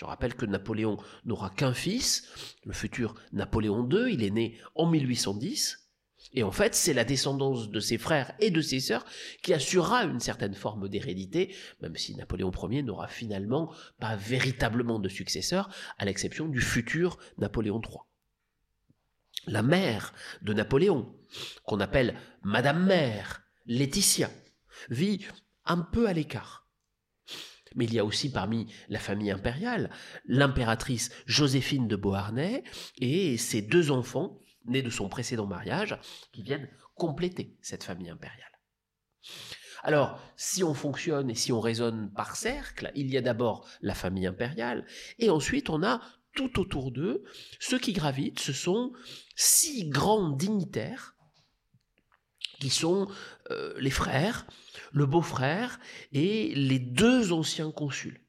Je 0.00 0.06
rappelle 0.06 0.34
que 0.34 0.46
Napoléon 0.46 0.96
n'aura 1.26 1.50
qu'un 1.50 1.74
fils, 1.74 2.26
le 2.64 2.72
futur 2.72 3.14
Napoléon 3.34 3.86
II, 3.86 4.10
il 4.10 4.24
est 4.24 4.30
né 4.30 4.58
en 4.74 4.86
1810, 4.86 5.90
et 6.32 6.42
en 6.42 6.50
fait, 6.50 6.74
c'est 6.74 6.94
la 6.94 7.04
descendance 7.04 7.68
de 7.68 7.80
ses 7.80 7.98
frères 7.98 8.32
et 8.40 8.50
de 8.50 8.62
ses 8.62 8.80
sœurs 8.80 9.04
qui 9.42 9.52
assurera 9.52 10.04
une 10.04 10.20
certaine 10.20 10.54
forme 10.54 10.88
d'hérédité, 10.88 11.54
même 11.82 11.98
si 11.98 12.16
Napoléon 12.16 12.50
Ier 12.70 12.82
n'aura 12.82 13.08
finalement 13.08 13.74
pas 13.98 14.16
véritablement 14.16 15.00
de 15.00 15.10
successeur, 15.10 15.68
à 15.98 16.06
l'exception 16.06 16.48
du 16.48 16.62
futur 16.62 17.18
Napoléon 17.36 17.82
III. 17.86 17.98
La 19.48 19.62
mère 19.62 20.14
de 20.40 20.54
Napoléon, 20.54 21.14
qu'on 21.66 21.80
appelle 21.80 22.18
Madame 22.42 22.86
Mère, 22.86 23.42
Laetitia, 23.66 24.30
vit 24.88 25.26
un 25.66 25.82
peu 25.82 26.08
à 26.08 26.14
l'écart. 26.14 26.69
Mais 27.74 27.84
il 27.84 27.94
y 27.94 27.98
a 27.98 28.04
aussi 28.04 28.30
parmi 28.32 28.72
la 28.88 28.98
famille 28.98 29.30
impériale 29.30 29.90
l'impératrice 30.26 31.10
Joséphine 31.26 31.88
de 31.88 31.96
Beauharnais 31.96 32.64
et 32.98 33.36
ses 33.36 33.62
deux 33.62 33.90
enfants, 33.90 34.38
nés 34.66 34.82
de 34.82 34.90
son 34.90 35.08
précédent 35.08 35.46
mariage, 35.46 35.98
qui 36.32 36.42
viennent 36.42 36.68
compléter 36.94 37.56
cette 37.62 37.84
famille 37.84 38.10
impériale. 38.10 38.50
Alors, 39.82 40.20
si 40.36 40.62
on 40.62 40.74
fonctionne 40.74 41.30
et 41.30 41.34
si 41.34 41.52
on 41.52 41.60
raisonne 41.60 42.12
par 42.12 42.36
cercle, 42.36 42.92
il 42.94 43.10
y 43.10 43.16
a 43.16 43.22
d'abord 43.22 43.66
la 43.80 43.94
famille 43.94 44.26
impériale, 44.26 44.86
et 45.18 45.30
ensuite 45.30 45.70
on 45.70 45.82
a 45.82 46.00
tout 46.34 46.60
autour 46.60 46.92
d'eux, 46.92 47.24
ceux 47.58 47.78
qui 47.78 47.92
gravitent, 47.92 48.40
ce 48.40 48.52
sont 48.52 48.92
six 49.34 49.88
grands 49.88 50.30
dignitaires, 50.30 51.16
qui 52.60 52.70
sont 52.70 53.08
euh, 53.50 53.74
les 53.78 53.90
frères, 53.90 54.46
le 54.92 55.06
beau-frère 55.06 55.80
et 56.12 56.54
les 56.54 56.78
deux 56.78 57.32
anciens 57.32 57.72
consuls. 57.72 58.20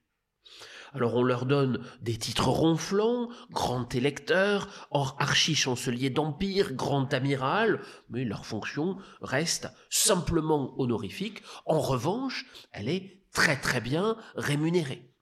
Alors 0.93 1.15
on 1.15 1.23
leur 1.23 1.45
donne 1.45 1.85
des 2.01 2.17
titres 2.17 2.49
ronflants, 2.49 3.29
grand 3.51 3.93
électeur, 3.95 4.89
archi-chancelier 4.91 6.09
d'empire, 6.09 6.73
grand 6.73 7.13
amiral, 7.13 7.81
mais 8.09 8.25
leur 8.25 8.45
fonction 8.45 8.97
reste 9.21 9.69
simplement 9.89 10.73
honorifique. 10.79 11.43
En 11.65 11.79
revanche, 11.79 12.45
elle 12.73 12.89
est 12.89 13.21
très 13.31 13.55
très 13.55 13.79
bien 13.79 14.17
rémunérée. 14.35 15.13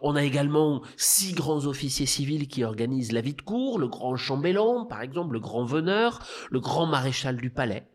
On 0.00 0.16
a 0.16 0.24
également 0.24 0.82
six 0.96 1.34
grands 1.34 1.66
officiers 1.66 2.06
civils 2.06 2.48
qui 2.48 2.64
organisent 2.64 3.12
la 3.12 3.20
vie 3.20 3.34
de 3.34 3.42
cour, 3.42 3.78
le 3.78 3.88
grand 3.88 4.16
chambellan, 4.16 4.86
par 4.86 5.02
exemple, 5.02 5.34
le 5.34 5.40
grand 5.40 5.64
veneur, 5.64 6.18
le 6.50 6.60
grand 6.60 6.86
maréchal 6.86 7.36
du 7.36 7.50
palais. 7.50 7.91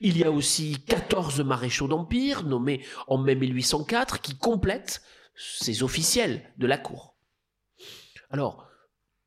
Il 0.00 0.18
y 0.18 0.24
a 0.24 0.30
aussi 0.30 0.82
14 0.86 1.40
maréchaux 1.40 1.88
d'empire, 1.88 2.44
nommés 2.44 2.84
en 3.06 3.18
mai 3.18 3.34
1804, 3.34 4.20
qui 4.20 4.36
complètent 4.36 5.02
ces 5.36 5.82
officiels 5.82 6.50
de 6.58 6.66
la 6.66 6.78
cour. 6.78 7.16
Alors, 8.30 8.68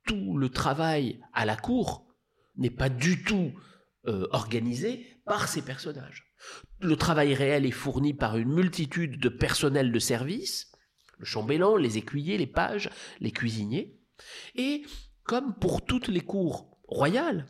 tout 0.05 0.37
le 0.37 0.49
travail 0.49 1.21
à 1.33 1.45
la 1.45 1.55
cour 1.55 2.05
n'est 2.57 2.69
pas 2.69 2.89
du 2.89 3.23
tout 3.23 3.51
euh, 4.07 4.27
organisé 4.31 5.19
par 5.25 5.47
ces 5.47 5.61
personnages. 5.61 6.31
Le 6.79 6.95
travail 6.95 7.33
réel 7.33 7.65
est 7.65 7.71
fourni 7.71 8.13
par 8.13 8.37
une 8.37 8.53
multitude 8.53 9.19
de 9.19 9.29
personnels 9.29 9.91
de 9.91 9.99
service, 9.99 10.71
le 11.17 11.25
chambellan, 11.25 11.75
les 11.75 11.97
écuyers, 11.97 12.37
les 12.37 12.47
pages, 12.47 12.89
les 13.19 13.31
cuisiniers, 13.31 13.99
et 14.55 14.83
comme 15.23 15.55
pour 15.55 15.83
toutes 15.83 16.07
les 16.07 16.21
cours 16.21 16.77
royales, 16.87 17.47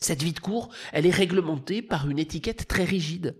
cette 0.00 0.22
vie 0.22 0.32
de 0.32 0.40
cour, 0.40 0.70
elle 0.92 1.06
est 1.06 1.10
réglementée 1.10 1.82
par 1.82 2.08
une 2.08 2.18
étiquette 2.18 2.68
très 2.68 2.84
rigide. 2.84 3.36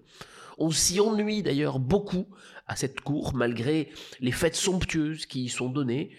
On 0.58 0.70
s'y 0.70 1.00
ennuie 1.00 1.42
d'ailleurs 1.42 1.78
beaucoup 1.78 2.26
à 2.66 2.76
cette 2.76 3.00
cour, 3.00 3.34
malgré 3.34 3.90
les 4.20 4.32
fêtes 4.32 4.56
somptueuses 4.56 5.26
qui 5.26 5.44
y 5.44 5.48
sont 5.48 5.68
données. 5.68 6.16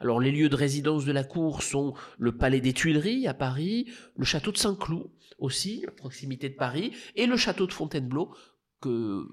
Alors 0.00 0.20
les 0.20 0.30
lieux 0.30 0.48
de 0.48 0.56
résidence 0.56 1.04
de 1.04 1.12
la 1.12 1.24
cour 1.24 1.62
sont 1.62 1.94
le 2.18 2.36
palais 2.36 2.60
des 2.60 2.72
Tuileries 2.72 3.26
à 3.26 3.34
Paris, 3.34 3.90
le 4.16 4.24
château 4.24 4.52
de 4.52 4.58
Saint-Cloud 4.58 5.10
aussi, 5.38 5.84
à 5.86 5.90
proximité 5.90 6.48
de 6.48 6.54
Paris, 6.54 6.92
et 7.16 7.26
le 7.26 7.36
château 7.36 7.66
de 7.66 7.72
Fontainebleau 7.72 8.34
que 8.80 9.26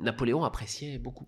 Napoléon 0.00 0.44
appréciait 0.44 0.98
beaucoup. 0.98 1.26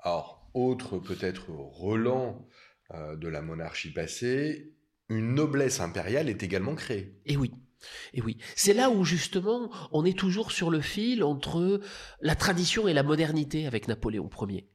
Alors, 0.00 0.50
autre 0.52 0.98
peut-être 0.98 1.50
relan 1.50 2.46
euh, 2.92 3.16
de 3.16 3.28
la 3.28 3.40
monarchie 3.40 3.92
passée, 3.92 4.74
une 5.08 5.34
noblesse 5.34 5.80
impériale 5.80 6.28
est 6.28 6.42
également 6.42 6.74
créée. 6.74 7.18
Et 7.24 7.36
oui. 7.36 7.52
Et 8.12 8.22
oui, 8.22 8.38
c'est 8.56 8.74
là 8.74 8.90
où 8.90 9.04
justement 9.04 9.70
on 9.92 10.04
est 10.04 10.18
toujours 10.18 10.52
sur 10.52 10.70
le 10.70 10.80
fil 10.80 11.22
entre 11.22 11.80
la 12.20 12.34
tradition 12.34 12.88
et 12.88 12.92
la 12.92 13.02
modernité 13.02 13.66
avec 13.66 13.88
Napoléon 13.88 14.28
Ier. 14.48 14.68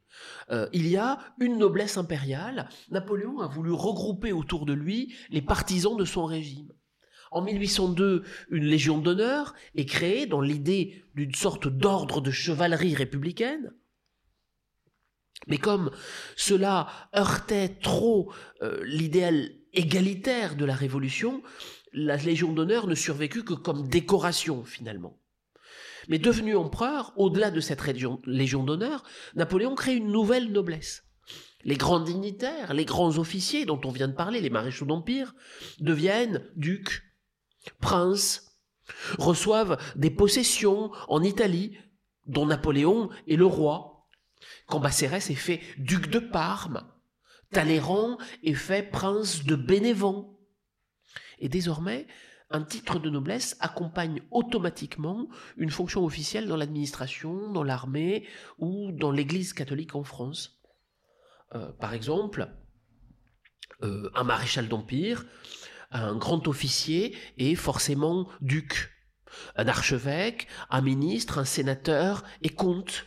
Euh, 0.52 0.68
il 0.74 0.88
y 0.88 0.98
a 0.98 1.20
une 1.40 1.58
noblesse 1.58 1.98
impériale. 1.98 2.70
Napoléon 2.90 3.40
a 3.40 3.48
voulu 3.48 3.72
regrouper 3.72 4.34
autour 4.34 4.66
de 4.66 4.74
lui 4.74 5.14
les 5.30 5.42
partisans 5.42 5.96
de 5.96 6.06
son 6.06 6.26
régime. 6.26 6.72
En 7.32 7.42
1802, 7.42 8.24
une 8.50 8.66
légion 8.66 8.98
d'honneur 8.98 9.54
est 9.76 9.86
créée 9.86 10.26
dans 10.26 10.42
l'idée 10.42 11.04
d'une 11.16 11.36
sorte 11.36 11.68
d'ordre 11.68 12.22
de 12.22 12.32
chevalerie 12.32 12.96
républicaine. 12.96 13.72
Mais 15.48 15.58
comme 15.58 15.92
cela 16.36 16.88
heurtait 17.16 17.70
trop 17.82 18.34
euh, 18.62 18.84
l'idéal 18.84 19.52
égalitaire 19.74 20.56
de 20.56 20.66
la 20.66 20.76
Révolution, 20.76 21.44
la 21.94 22.18
Légion 22.18 22.54
d'honneur 22.54 22.88
ne 22.88 22.96
survécut 22.96 23.44
que 23.44 23.54
comme 23.54 23.88
décoration 23.88 24.64
finalement. 24.64 25.18
Mais 26.08 26.20
devenu 26.20 26.56
empereur, 26.56 27.14
au-delà 27.18 27.52
de 27.52 27.60
cette 27.60 27.82
Légion 28.26 28.64
d'honneur, 28.64 29.04
Napoléon 29.36 29.76
crée 29.76 29.96
une 29.96 30.12
nouvelle 30.12 30.52
noblesse. 30.52 31.04
Les 31.64 31.76
grands 31.76 32.00
dignitaires, 32.00 32.74
les 32.74 32.86
grands 32.86 33.18
officiers 33.18 33.66
dont 33.66 33.82
on 33.84 33.92
vient 33.92 34.08
de 34.08 34.16
parler, 34.16 34.40
les 34.40 34.50
maréchaux 34.50 34.86
d'empire, 34.86 35.36
deviennent 35.80 36.46
ducs, 36.56 37.04
princes, 37.80 38.58
reçoivent 39.18 39.78
des 39.96 40.10
possessions 40.10 40.92
en 41.10 41.22
Italie, 41.22 41.78
dont 42.26 42.46
Napoléon 42.46 43.10
est 43.28 43.36
le 43.36 43.46
roi. 43.46 44.08
Cambacérès 44.68 45.30
est 45.30 45.36
fait 45.36 45.62
duc 45.78 46.10
de 46.10 46.20
Parme, 46.20 46.88
Talleyrand 47.52 48.18
est 48.44 48.54
fait 48.54 48.84
prince 48.84 49.44
de 49.44 49.56
Bénévent. 49.56 50.39
Et 51.40 51.50
désormais, 51.50 52.08
un 52.52 52.64
titre 52.64 53.00
de 53.00 53.10
noblesse 53.10 53.56
accompagne 53.60 54.22
automatiquement 54.32 55.28
une 55.58 55.70
fonction 55.70 56.04
officielle 56.04 56.48
dans 56.48 56.58
l'administration, 56.58 57.52
dans 57.52 57.64
l'armée 57.64 58.26
ou 58.58 58.92
dans 58.92 59.12
l'Église 59.12 59.54
catholique 59.54 59.96
en 59.96 60.04
France. 60.04 60.60
Euh, 61.56 61.72
par 61.74 61.94
exemple, 61.94 62.50
euh, 63.84 64.10
un 64.16 64.24
maréchal 64.24 64.68
d'empire, 64.68 65.26
un 65.92 66.16
grand 66.16 66.48
officier 66.48 67.16
est 67.38 67.56
forcément 67.56 68.28
duc. 68.42 68.92
Un 69.56 69.68
archevêque, 69.68 70.48
un 70.70 70.82
ministre, 70.82 71.38
un 71.38 71.46
sénateur 71.46 72.24
est 72.42 72.56
comte. 72.56 73.06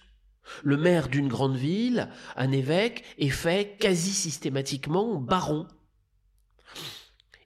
Le 0.63 0.77
maire 0.77 1.09
d'une 1.09 1.29
grande 1.29 1.57
ville, 1.57 2.09
un 2.37 2.51
évêque, 2.53 3.05
est 3.19 3.29
fait 3.29 3.77
quasi 3.79 4.11
systématiquement 4.11 5.17
baron. 5.17 5.67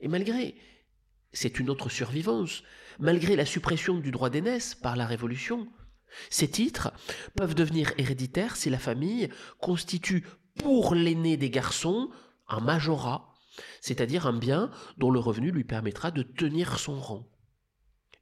Et 0.00 0.08
malgré 0.08 0.56
c'est 1.36 1.60
une 1.60 1.68
autre 1.68 1.90
survivance. 1.90 2.62
malgré 2.98 3.36
la 3.36 3.44
suppression 3.44 3.98
du 3.98 4.10
droit 4.10 4.30
d'aînesse 4.30 4.74
par 4.74 4.96
la 4.96 5.04
Révolution, 5.04 5.68
ces 6.30 6.48
titres 6.48 6.94
peuvent 7.34 7.54
devenir 7.54 7.92
héréditaires 7.98 8.56
si 8.56 8.70
la 8.70 8.78
famille 8.78 9.28
constitue 9.60 10.26
pour 10.58 10.94
l'aîné 10.94 11.36
des 11.36 11.50
garçons 11.50 12.08
un 12.48 12.60
majorat, 12.60 13.34
c'est-à-dire 13.82 14.26
un 14.26 14.32
bien 14.38 14.70
dont 14.96 15.10
le 15.10 15.18
revenu 15.18 15.50
lui 15.50 15.64
permettra 15.64 16.10
de 16.10 16.22
tenir 16.22 16.78
son 16.78 16.98
rang. 16.98 17.28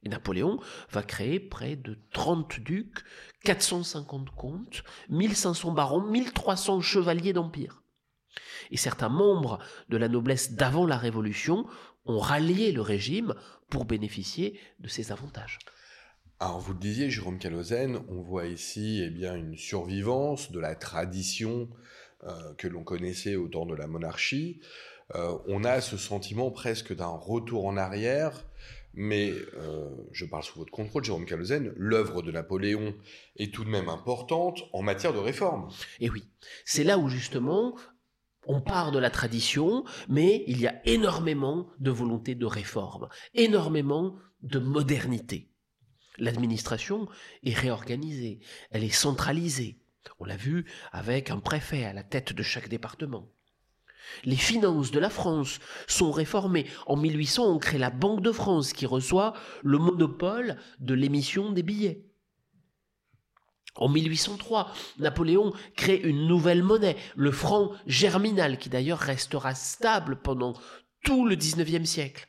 Et 0.03 0.09
Napoléon 0.09 0.59
va 0.91 1.01
créer 1.01 1.39
près 1.39 1.77
de 1.77 1.97
30 2.11 2.59
ducs, 2.59 2.99
450 3.45 4.29
comtes, 4.31 4.83
1500 5.07 5.71
barons, 5.71 6.01
1300 6.01 6.81
chevaliers 6.81 7.33
d'empire. 7.33 7.81
Et 8.71 8.77
certains 8.77 9.09
membres 9.09 9.59
de 9.87 9.95
la 9.95 10.09
noblesse 10.09 10.51
d'avant 10.51 10.85
la 10.85 10.97
Révolution 10.97 11.65
ont 12.05 12.19
rallié 12.19 12.71
le 12.71 12.81
régime 12.81 13.33
pour 13.69 13.85
bénéficier 13.85 14.59
de 14.79 14.87
ces 14.87 15.11
avantages. 15.11 15.59
Alors 16.39 16.59
vous 16.59 16.73
le 16.73 16.79
disiez, 16.79 17.09
Jérôme 17.09 17.39
Calozène, 17.39 17.99
on 18.09 18.21
voit 18.21 18.47
ici 18.47 19.01
eh 19.03 19.09
bien, 19.09 19.35
une 19.35 19.57
survivance 19.57 20.51
de 20.51 20.59
la 20.59 20.75
tradition 20.75 21.69
euh, 22.25 22.53
que 22.57 22.67
l'on 22.67 22.83
connaissait 22.83 23.35
au 23.35 23.47
temps 23.47 23.65
de 23.65 23.73
la 23.73 23.87
monarchie. 23.87 24.59
Euh, 25.15 25.37
on 25.47 25.63
a 25.63 25.79
ce 25.81 25.97
sentiment 25.97 26.51
presque 26.51 26.93
d'un 26.93 27.07
retour 27.07 27.65
en 27.65 27.77
arrière, 27.77 28.43
mais 28.93 29.31
euh, 29.57 29.89
je 30.11 30.25
parle 30.25 30.43
sous 30.43 30.59
votre 30.59 30.71
contrôle, 30.71 31.03
Jérôme 31.03 31.25
Calozène, 31.25 31.73
l'œuvre 31.77 32.21
de 32.21 32.31
Napoléon 32.31 32.95
est 33.37 33.53
tout 33.53 33.63
de 33.63 33.69
même 33.69 33.89
importante 33.89 34.63
en 34.73 34.81
matière 34.81 35.13
de 35.13 35.19
réforme. 35.19 35.69
Et 35.99 36.09
oui, 36.09 36.23
c'est 36.65 36.83
là 36.83 36.97
où 36.97 37.07
justement 37.07 37.75
on 38.47 38.61
part 38.61 38.91
de 38.91 38.99
la 38.99 39.09
tradition, 39.09 39.83
mais 40.07 40.43
il 40.47 40.59
y 40.59 40.67
a 40.67 40.81
énormément 40.85 41.67
de 41.79 41.91
volonté 41.91 42.35
de 42.35 42.45
réforme, 42.45 43.09
énormément 43.33 44.15
de 44.41 44.59
modernité. 44.59 45.49
L'administration 46.17 47.07
est 47.43 47.53
réorganisée, 47.53 48.39
elle 48.71 48.83
est 48.83 48.89
centralisée. 48.89 49.79
On 50.19 50.25
l'a 50.25 50.37
vu 50.37 50.65
avec 50.91 51.29
un 51.29 51.39
préfet 51.39 51.83
à 51.83 51.93
la 51.93 52.03
tête 52.03 52.33
de 52.33 52.43
chaque 52.43 52.69
département. 52.69 53.31
Les 54.23 54.35
finances 54.35 54.91
de 54.91 54.99
la 54.99 55.09
France 55.09 55.59
sont 55.87 56.11
réformées. 56.11 56.67
En 56.85 56.95
1800, 56.95 57.51
on 57.55 57.57
crée 57.57 57.79
la 57.79 57.89
Banque 57.89 58.21
de 58.21 58.31
France 58.31 58.71
qui 58.71 58.85
reçoit 58.85 59.33
le 59.63 59.79
monopole 59.79 60.57
de 60.79 60.93
l'émission 60.93 61.51
des 61.51 61.63
billets. 61.63 62.05
En 63.75 63.89
1803, 63.89 64.71
Napoléon 64.99 65.53
crée 65.75 65.97
une 65.97 66.27
nouvelle 66.27 66.63
monnaie, 66.63 66.95
le 67.15 67.31
franc 67.31 67.71
germinal, 67.87 68.57
qui 68.57 68.69
d'ailleurs 68.69 68.99
restera 68.99 69.53
stable 69.53 70.15
pendant 70.21 70.53
tout 71.03 71.27
le 71.27 71.35
XIXe 71.35 71.87
siècle. 71.87 72.27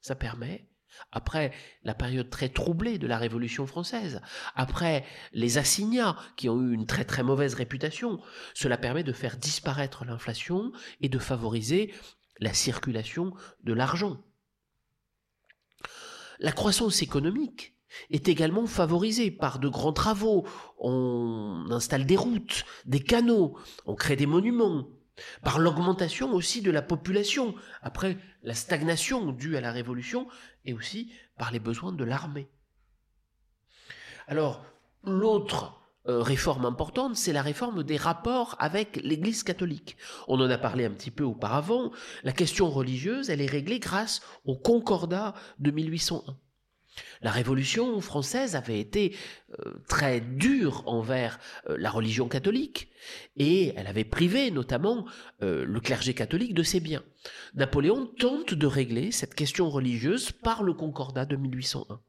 Ça 0.00 0.14
permet 0.14 0.66
après 1.12 1.52
la 1.82 1.94
période 1.94 2.30
très 2.30 2.48
troublée 2.48 2.98
de 2.98 3.06
la 3.06 3.18
Révolution 3.18 3.66
française, 3.66 4.20
après 4.54 5.04
les 5.32 5.58
assignats 5.58 6.16
qui 6.36 6.48
ont 6.48 6.60
eu 6.60 6.72
une 6.72 6.86
très 6.86 7.04
très 7.04 7.22
mauvaise 7.22 7.54
réputation, 7.54 8.20
cela 8.54 8.76
permet 8.76 9.02
de 9.02 9.12
faire 9.12 9.36
disparaître 9.36 10.04
l'inflation 10.04 10.72
et 11.00 11.08
de 11.08 11.18
favoriser 11.18 11.94
la 12.38 12.54
circulation 12.54 13.32
de 13.64 13.72
l'argent. 13.72 14.22
La 16.38 16.52
croissance 16.52 17.02
économique 17.02 17.74
est 18.10 18.28
également 18.28 18.66
favorisée 18.66 19.30
par 19.30 19.58
de 19.58 19.68
grands 19.68 19.92
travaux. 19.92 20.46
On 20.78 21.66
installe 21.70 22.06
des 22.06 22.16
routes, 22.16 22.64
des 22.86 23.00
canaux, 23.00 23.56
on 23.86 23.94
crée 23.94 24.16
des 24.16 24.26
monuments, 24.26 24.88
par 25.42 25.58
l'augmentation 25.58 26.32
aussi 26.32 26.62
de 26.62 26.70
la 26.70 26.82
population, 26.82 27.54
après 27.82 28.16
la 28.42 28.54
stagnation 28.54 29.32
due 29.32 29.56
à 29.56 29.60
la 29.60 29.72
Révolution, 29.72 30.26
et 30.64 30.72
aussi 30.72 31.12
par 31.36 31.50
les 31.50 31.58
besoins 31.58 31.92
de 31.92 32.04
l'armée. 32.04 32.48
Alors, 34.26 34.64
l'autre 35.04 35.80
euh, 36.08 36.22
réforme 36.22 36.64
importante, 36.64 37.16
c'est 37.16 37.32
la 37.32 37.42
réforme 37.42 37.82
des 37.82 37.96
rapports 37.96 38.56
avec 38.58 39.00
l'Église 39.02 39.42
catholique. 39.42 39.96
On 40.28 40.40
en 40.40 40.48
a 40.48 40.58
parlé 40.58 40.84
un 40.84 40.90
petit 40.90 41.10
peu 41.10 41.24
auparavant. 41.24 41.90
La 42.22 42.32
question 42.32 42.70
religieuse, 42.70 43.28
elle 43.28 43.40
est 43.40 43.46
réglée 43.46 43.80
grâce 43.80 44.22
au 44.44 44.56
Concordat 44.56 45.34
de 45.58 45.70
1801. 45.70 46.36
La 47.22 47.30
Révolution 47.30 48.00
française 48.00 48.56
avait 48.56 48.80
été 48.80 49.16
euh, 49.58 49.74
très 49.88 50.20
dure 50.20 50.82
envers 50.86 51.38
euh, 51.68 51.76
la 51.78 51.90
religion 51.90 52.28
catholique 52.28 52.88
et 53.36 53.72
elle 53.76 53.86
avait 53.86 54.04
privé 54.04 54.50
notamment 54.50 55.06
euh, 55.42 55.64
le 55.64 55.80
clergé 55.80 56.14
catholique 56.14 56.54
de 56.54 56.62
ses 56.62 56.80
biens. 56.80 57.04
Napoléon 57.54 58.06
tente 58.06 58.54
de 58.54 58.66
régler 58.66 59.12
cette 59.12 59.34
question 59.34 59.68
religieuse 59.68 60.32
par 60.32 60.62
le 60.62 60.72
Concordat 60.72 61.26
de 61.26 61.36
1801. 61.36 62.00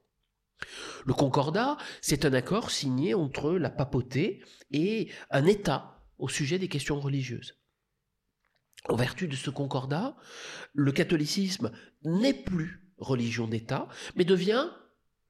Le 1.05 1.13
Concordat, 1.13 1.77
c'est 2.01 2.25
un 2.25 2.33
accord 2.33 2.71
signé 2.71 3.13
entre 3.13 3.53
la 3.53 3.69
papauté 3.69 4.43
et 4.71 5.09
un 5.31 5.45
État 5.45 6.01
au 6.19 6.29
sujet 6.29 6.59
des 6.59 6.67
questions 6.67 6.99
religieuses. 6.99 7.57
En 8.89 8.95
vertu 8.95 9.27
de 9.27 9.35
ce 9.35 9.49
concordat, 9.49 10.15
le 10.73 10.91
catholicisme 10.91 11.71
n'est 12.03 12.33
plus 12.33 12.81
religion 12.97 13.47
d'État, 13.47 13.87
mais 14.15 14.25
devient 14.25 14.69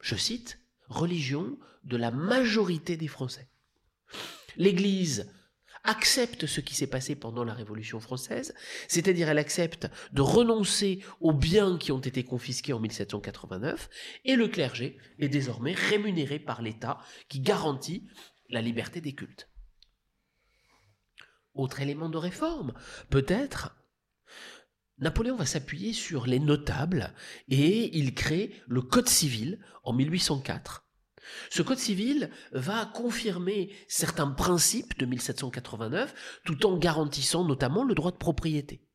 je 0.01 0.15
cite, 0.15 0.59
religion 0.87 1.57
de 1.83 1.97
la 1.97 2.11
majorité 2.11 2.97
des 2.97 3.07
Français. 3.07 3.49
L'Église 4.57 5.31
accepte 5.83 6.45
ce 6.45 6.61
qui 6.61 6.75
s'est 6.75 6.87
passé 6.87 7.15
pendant 7.15 7.43
la 7.43 7.53
Révolution 7.53 7.99
française, 7.99 8.53
c'est-à-dire 8.87 9.29
elle 9.29 9.39
accepte 9.39 9.89
de 10.11 10.21
renoncer 10.21 11.03
aux 11.19 11.33
biens 11.33 11.77
qui 11.77 11.91
ont 11.91 11.99
été 11.99 12.23
confisqués 12.23 12.73
en 12.73 12.79
1789, 12.79 13.89
et 14.25 14.35
le 14.35 14.47
clergé 14.47 14.97
est 15.17 15.29
désormais 15.29 15.73
rémunéré 15.73 16.39
par 16.39 16.61
l'État 16.61 16.99
qui 17.29 17.39
garantit 17.39 18.07
la 18.49 18.61
liberté 18.61 19.01
des 19.01 19.13
cultes. 19.13 19.49
Autre 21.53 21.81
élément 21.81 22.09
de 22.09 22.17
réforme, 22.17 22.73
peut-être 23.09 23.75
Napoléon 25.01 25.35
va 25.35 25.45
s'appuyer 25.45 25.93
sur 25.93 26.27
les 26.27 26.39
notables 26.39 27.13
et 27.49 27.97
il 27.97 28.13
crée 28.13 28.53
le 28.67 28.81
Code 28.81 29.09
civil 29.09 29.59
en 29.83 29.93
1804. 29.93 30.85
Ce 31.49 31.61
Code 31.61 31.79
civil 31.79 32.29
va 32.51 32.85
confirmer 32.85 33.71
certains 33.87 34.29
principes 34.29 34.97
de 34.99 35.05
1789 35.05 36.41
tout 36.45 36.65
en 36.65 36.77
garantissant 36.77 37.43
notamment 37.43 37.83
le 37.83 37.95
droit 37.95 38.11
de 38.11 38.17
propriété. 38.17 38.85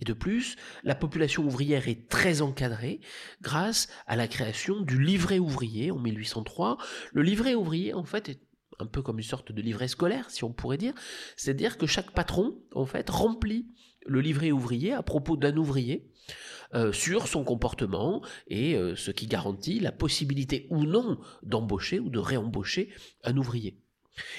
Et 0.00 0.04
de 0.04 0.12
plus, 0.12 0.56
la 0.84 0.94
population 0.94 1.44
ouvrière 1.44 1.88
est 1.88 2.08
très 2.08 2.40
encadrée 2.40 3.00
grâce 3.42 3.88
à 4.06 4.16
la 4.16 4.28
création 4.28 4.80
du 4.80 5.02
livret 5.02 5.40
ouvrier 5.40 5.90
en 5.90 5.98
1803. 5.98 6.78
Le 7.12 7.22
livret 7.22 7.54
ouvrier, 7.54 7.94
en 7.94 8.04
fait, 8.04 8.28
est 8.28 8.40
un 8.78 8.86
peu 8.86 9.02
comme 9.02 9.18
une 9.18 9.24
sorte 9.24 9.50
de 9.50 9.60
livret 9.60 9.88
scolaire, 9.88 10.30
si 10.30 10.44
on 10.44 10.52
pourrait 10.52 10.78
dire. 10.78 10.94
C'est-à-dire 11.36 11.78
que 11.78 11.86
chaque 11.86 12.12
patron, 12.12 12.62
en 12.74 12.86
fait, 12.86 13.10
remplit 13.10 13.66
le 14.08 14.20
livret 14.20 14.50
ouvrier 14.50 14.92
à 14.92 15.02
propos 15.02 15.36
d'un 15.36 15.56
ouvrier 15.56 16.10
euh, 16.74 16.92
sur 16.92 17.28
son 17.28 17.44
comportement 17.44 18.22
et 18.46 18.74
euh, 18.74 18.94
ce 18.94 19.10
qui 19.10 19.26
garantit 19.26 19.80
la 19.80 19.92
possibilité 19.92 20.66
ou 20.68 20.84
non 20.84 21.18
d'embaucher 21.42 21.98
ou 21.98 22.10
de 22.10 22.18
réembaucher 22.18 22.90
un 23.24 23.36
ouvrier. 23.38 23.80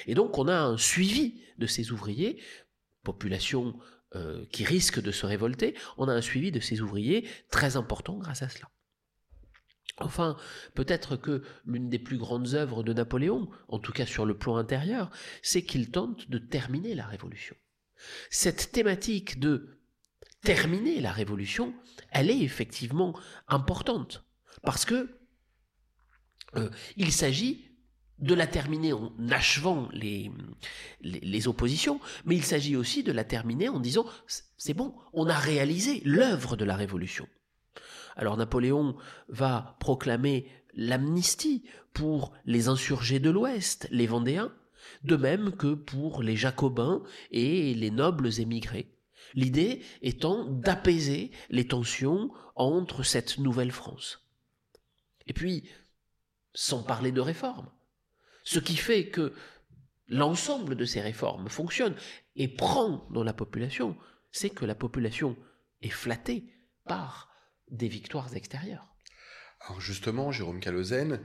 Et 0.06 0.14
donc 0.14 0.38
on 0.38 0.46
a 0.46 0.56
un 0.56 0.76
suivi 0.76 1.40
de 1.58 1.66
ces 1.66 1.90
ouvriers, 1.90 2.40
population 3.02 3.76
euh, 4.14 4.44
qui 4.52 4.64
risque 4.64 5.00
de 5.00 5.10
se 5.10 5.26
révolter, 5.26 5.74
on 5.96 6.08
a 6.08 6.12
un 6.12 6.20
suivi 6.20 6.52
de 6.52 6.60
ces 6.60 6.80
ouvriers 6.80 7.26
très 7.50 7.76
important 7.76 8.16
grâce 8.16 8.42
à 8.42 8.48
cela. 8.48 8.68
Enfin, 9.98 10.36
peut-être 10.74 11.16
que 11.16 11.42
l'une 11.64 11.88
des 11.88 11.98
plus 11.98 12.16
grandes 12.16 12.54
œuvres 12.54 12.82
de 12.82 12.92
Napoléon, 12.92 13.50
en 13.68 13.78
tout 13.78 13.92
cas 13.92 14.06
sur 14.06 14.24
le 14.24 14.36
plan 14.36 14.56
intérieur, 14.56 15.10
c'est 15.42 15.62
qu'il 15.62 15.90
tente 15.90 16.30
de 16.30 16.38
terminer 16.38 16.94
la 16.94 17.06
Révolution. 17.06 17.56
Cette 18.30 18.72
thématique 18.72 19.38
de 19.38 19.80
terminer 20.42 21.00
la 21.00 21.12
révolution, 21.12 21.74
elle 22.10 22.30
est 22.30 22.40
effectivement 22.40 23.18
importante 23.48 24.24
parce 24.62 24.84
que 24.84 25.10
euh, 26.56 26.70
il 26.96 27.12
s'agit 27.12 27.70
de 28.18 28.34
la 28.34 28.46
terminer 28.46 28.92
en 28.92 29.12
achevant 29.30 29.88
les, 29.92 30.30
les, 31.00 31.48
oppositions, 31.48 32.00
mais 32.26 32.36
il 32.36 32.44
s'agit 32.44 32.76
aussi 32.76 33.02
de 33.02 33.12
la 33.12 33.24
terminer 33.24 33.70
en 33.70 33.80
disant 33.80 34.04
c'est 34.58 34.74
bon, 34.74 34.94
on 35.14 35.26
a 35.26 35.38
réalisé 35.38 36.02
l'œuvre 36.04 36.56
de 36.56 36.66
la 36.66 36.76
révolution. 36.76 37.26
Alors 38.16 38.36
Napoléon 38.36 38.96
va 39.28 39.76
proclamer 39.80 40.46
l'amnistie 40.74 41.64
pour 41.94 42.32
les 42.44 42.68
insurgés 42.68 43.20
de 43.20 43.30
l'Ouest, 43.30 43.88
les 43.90 44.06
Vendéens, 44.06 44.52
de 45.04 45.16
même 45.16 45.52
que 45.52 45.74
pour 45.74 46.22
les 46.22 46.36
jacobins 46.36 47.02
et 47.30 47.74
les 47.74 47.90
nobles 47.90 48.40
émigrés. 48.40 48.94
L'idée 49.34 49.82
étant 50.02 50.44
d'apaiser 50.44 51.30
les 51.50 51.66
tensions 51.66 52.30
entre 52.56 53.02
cette 53.02 53.38
nouvelle 53.38 53.72
France. 53.72 54.26
Et 55.26 55.32
puis, 55.32 55.68
sans 56.54 56.82
parler 56.82 57.12
de 57.12 57.20
réformes, 57.20 57.70
ce 58.42 58.58
qui 58.58 58.76
fait 58.76 59.08
que 59.08 59.32
l'ensemble 60.08 60.74
de 60.74 60.84
ces 60.84 61.00
réformes 61.00 61.48
fonctionne 61.48 61.94
et 62.34 62.48
prend 62.48 63.06
dans 63.10 63.22
la 63.22 63.32
population, 63.32 63.96
c'est 64.32 64.50
que 64.50 64.64
la 64.64 64.74
population 64.74 65.36
est 65.82 65.90
flattée 65.90 66.52
par 66.84 67.30
des 67.70 67.88
victoires 67.88 68.34
extérieures. 68.34 68.88
Alors 69.60 69.80
justement, 69.80 70.32
Jérôme 70.32 70.60
Calozène, 70.60 71.20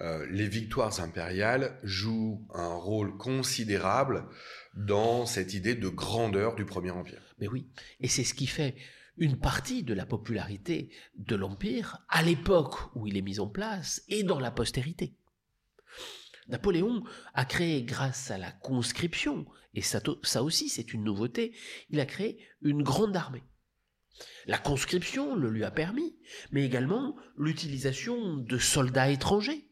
euh, 0.00 0.26
les 0.30 0.48
victoires 0.48 1.00
impériales 1.00 1.78
jouent 1.82 2.46
un 2.54 2.74
rôle 2.74 3.16
considérable 3.16 4.28
dans 4.74 5.26
cette 5.26 5.54
idée 5.54 5.74
de 5.74 5.88
grandeur 5.88 6.54
du 6.54 6.64
Premier 6.64 6.90
Empire. 6.90 7.34
Mais 7.40 7.48
oui, 7.48 7.66
et 8.00 8.08
c'est 8.08 8.24
ce 8.24 8.34
qui 8.34 8.46
fait 8.46 8.76
une 9.16 9.38
partie 9.38 9.82
de 9.82 9.94
la 9.94 10.06
popularité 10.06 10.90
de 11.16 11.34
l'Empire 11.34 11.98
à 12.08 12.22
l'époque 12.22 12.76
où 12.94 13.06
il 13.06 13.16
est 13.16 13.22
mis 13.22 13.40
en 13.40 13.48
place 13.48 14.02
et 14.08 14.22
dans 14.22 14.38
la 14.38 14.52
postérité. 14.52 15.14
Napoléon 16.48 17.02
a 17.34 17.44
créé, 17.44 17.82
grâce 17.82 18.30
à 18.30 18.38
la 18.38 18.52
conscription, 18.52 19.46
et 19.74 19.82
ça, 19.82 20.00
ça 20.22 20.42
aussi 20.42 20.68
c'est 20.68 20.94
une 20.94 21.04
nouveauté, 21.04 21.52
il 21.90 22.00
a 22.00 22.06
créé 22.06 22.38
une 22.62 22.82
grande 22.82 23.16
armée. 23.16 23.42
La 24.46 24.58
conscription 24.58 25.36
le 25.36 25.50
lui 25.50 25.64
a 25.64 25.70
permis, 25.70 26.16
mais 26.50 26.64
également 26.64 27.16
l'utilisation 27.36 28.36
de 28.36 28.58
soldats 28.58 29.10
étrangers. 29.10 29.67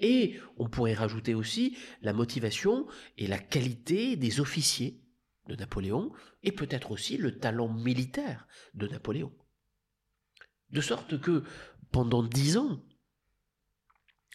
Et 0.00 0.40
on 0.56 0.68
pourrait 0.68 0.94
rajouter 0.94 1.34
aussi 1.34 1.76
la 2.02 2.12
motivation 2.12 2.86
et 3.16 3.26
la 3.26 3.38
qualité 3.38 4.16
des 4.16 4.40
officiers 4.40 5.00
de 5.46 5.54
Napoléon, 5.56 6.12
et 6.42 6.52
peut-être 6.52 6.90
aussi 6.90 7.16
le 7.16 7.38
talent 7.38 7.68
militaire 7.68 8.46
de 8.72 8.88
Napoléon. 8.88 9.32
De 10.70 10.80
sorte 10.80 11.20
que, 11.20 11.44
pendant 11.92 12.22
dix 12.22 12.56
ans, 12.56 12.82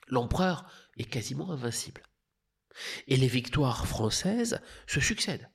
l'empereur 0.07 0.71
est 0.97 1.05
quasiment 1.05 1.51
invincible. 1.51 2.03
Et 3.07 3.17
les 3.17 3.27
victoires 3.27 3.87
françaises 3.87 4.61
se 4.87 4.99
succèdent. 4.99 5.49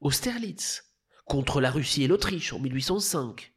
Austerlitz, 0.00 0.86
contre 1.24 1.60
la 1.60 1.70
Russie 1.70 2.04
et 2.04 2.08
l'Autriche 2.08 2.52
en 2.52 2.60
1805. 2.60 3.52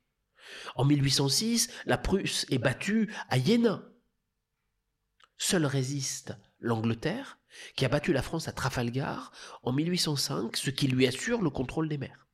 En 0.76 0.86
1806, 0.86 1.70
la 1.86 1.98
Prusse 1.98 2.46
est 2.50 2.58
battue 2.58 3.14
à 3.30 3.38
Iéna. 3.38 3.84
Seule 5.42 5.66
résiste 5.66 6.38
l'Angleterre, 6.60 7.40
qui 7.76 7.86
a 7.86 7.90
battu 7.90 8.12
la 8.12 8.22
France 8.22 8.50
à 8.50 8.52
Trafalgar 8.52 9.32
en 9.64 9.72
1805, 9.72 10.58
ce 10.58 10.70
qui 10.70 10.88
lui 10.88 11.08
assure 11.08 11.42
le 11.42 11.50
contrôle 11.50 11.88
des 11.88 11.98
mers. 11.98 12.28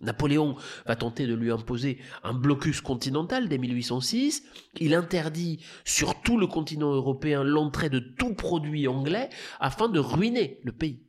Napoléon 0.00 0.56
va 0.86 0.96
tenter 0.96 1.26
de 1.26 1.34
lui 1.34 1.50
imposer 1.50 2.00
un 2.22 2.32
blocus 2.32 2.80
continental 2.80 3.48
dès 3.48 3.58
1806. 3.58 4.44
Il 4.80 4.94
interdit 4.94 5.64
sur 5.84 6.20
tout 6.22 6.38
le 6.38 6.46
continent 6.46 6.92
européen 6.92 7.44
l'entrée 7.44 7.90
de 7.90 7.98
tout 8.00 8.34
produit 8.34 8.88
anglais 8.88 9.28
afin 9.60 9.88
de 9.88 10.00
ruiner 10.00 10.60
le 10.64 10.72
pays. 10.72 11.06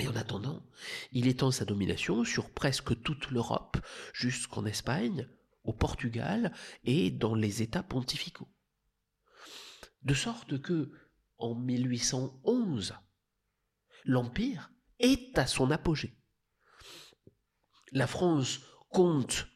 Et 0.00 0.08
en 0.08 0.16
attendant, 0.16 0.66
il 1.12 1.28
étend 1.28 1.52
sa 1.52 1.64
domination 1.64 2.24
sur 2.24 2.50
presque 2.50 3.00
toute 3.02 3.30
l'Europe, 3.30 3.76
jusqu'en 4.12 4.66
Espagne, 4.66 5.28
au 5.64 5.72
Portugal 5.72 6.52
et 6.84 7.10
dans 7.10 7.34
les 7.34 7.62
États 7.62 7.82
pontificaux. 7.82 8.48
De 10.02 10.14
sorte 10.14 10.60
que, 10.60 10.90
en 11.38 11.54
1811, 11.54 12.94
l'Empire 14.04 14.72
est 14.98 15.38
à 15.38 15.46
son 15.46 15.70
apogée. 15.70 16.16
La 17.92 18.06
France 18.06 18.60
compte 18.88 19.46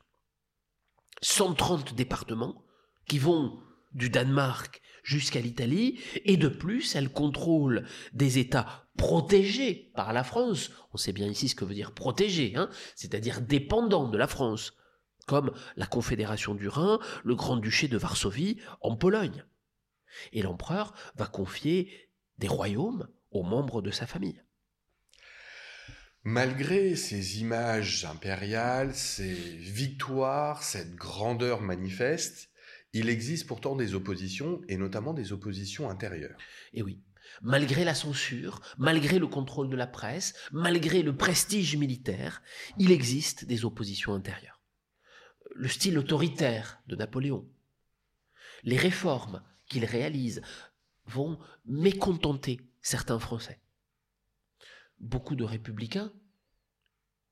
130 1.23 1.95
départements 1.95 2.65
qui 3.07 3.19
vont 3.19 3.63
du 3.93 4.11
Danemark 4.11 4.81
jusqu'à 5.03 5.41
l'Italie, 5.41 6.01
et 6.25 6.37
de 6.37 6.49
plus, 6.49 6.97
elle 6.97 7.13
contrôle 7.13 7.87
des 8.13 8.39
États 8.39 8.89
protégés 8.97 9.93
par 9.95 10.13
la 10.13 10.25
France. 10.25 10.71
On 10.93 10.97
sait 10.97 11.13
bien 11.13 11.29
ici 11.29 11.49
ce 11.49 11.55
que 11.55 11.65
veut 11.65 11.75
dire 11.75 11.93
protégé, 11.93 12.55
hein 12.57 12.69
c'est-à-dire 12.97 13.43
dépendants 13.43 14.09
de 14.09 14.19
la 14.19 14.27
France, 14.27 14.73
comme 15.27 15.53
la 15.77 15.87
Confédération 15.87 16.55
du 16.55 16.69
Rhin, 16.69 16.99
le 17.23 17.35
Grand-Duché 17.35 17.89
de 17.89 17.99
Varsovie 17.99 18.59
en 18.81 18.97
Pologne. 18.97 19.45
Et 20.33 20.43
l'empereur 20.43 20.95
va 21.17 21.27
confier 21.27 22.11
des 22.39 22.49
royaumes 22.49 23.09
aux 23.31 23.43
membres 23.43 23.83
de 23.83 23.91
sa 23.91 24.07
famille. 24.07 24.43
Malgré 26.23 26.97
ces 26.97 27.41
images 27.41 28.07
impériales, 28.07 28.95
ces 28.95 29.35
victoires, 29.35 30.63
cette 30.63 30.95
grandeur 30.95 31.61
manifeste, 31.61 32.49
il 32.95 33.11
existe 33.11 33.47
pourtant 33.47 33.77
des 33.77 33.95
oppositions, 33.95 34.63
et 34.69 34.79
notamment 34.79 35.13
des 35.13 35.33
oppositions 35.33 35.91
intérieures. 35.91 36.39
Et 36.73 36.83
oui, 36.83 37.03
malgré 37.43 37.85
la 37.85 37.95
censure, 37.95 38.61
malgré 38.79 39.19
le 39.19 39.27
contrôle 39.27 39.69
de 39.69 39.77
la 39.77 39.87
presse, 39.87 40.35
malgré 40.53 41.03
le 41.03 41.17
prestige 41.17 41.77
militaire, 41.77 42.41
il 42.79 42.91
existe 42.91 43.45
des 43.45 43.65
oppositions 43.65 44.15
intérieures. 44.15 44.61
Le 45.55 45.69
style 45.69 45.99
autoritaire 45.99 46.81
de 46.87 46.97
Napoléon, 46.97 47.47
les 48.63 48.79
réformes 48.79 49.43
qu'il 49.69 49.85
réalise 49.85 50.43
vont 51.07 51.39
mécontenter 51.65 52.61
certains 52.81 53.19
Français. 53.19 53.61
Beaucoup 54.99 55.37
de 55.37 55.45
républicains 55.45 56.13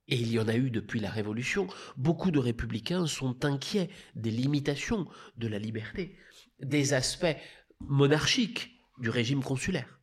et 0.08 0.16
il 0.16 0.30
y 0.32 0.38
en 0.38 0.48
a 0.48 0.56
eu 0.56 0.70
depuis 0.70 1.00
la 1.00 1.10
Révolution, 1.10 1.68
beaucoup 1.96 2.30
de 2.30 2.38
républicains 2.38 3.06
sont 3.06 3.44
inquiets 3.44 3.88
des 4.14 4.30
limitations 4.30 5.08
de 5.36 5.46
la 5.46 5.58
liberté, 5.58 6.18
des 6.60 6.92
aspects 6.92 7.36
monarchiques 7.80 8.78
du 8.98 9.10
régime 9.10 9.42
consulaire. 9.42 10.00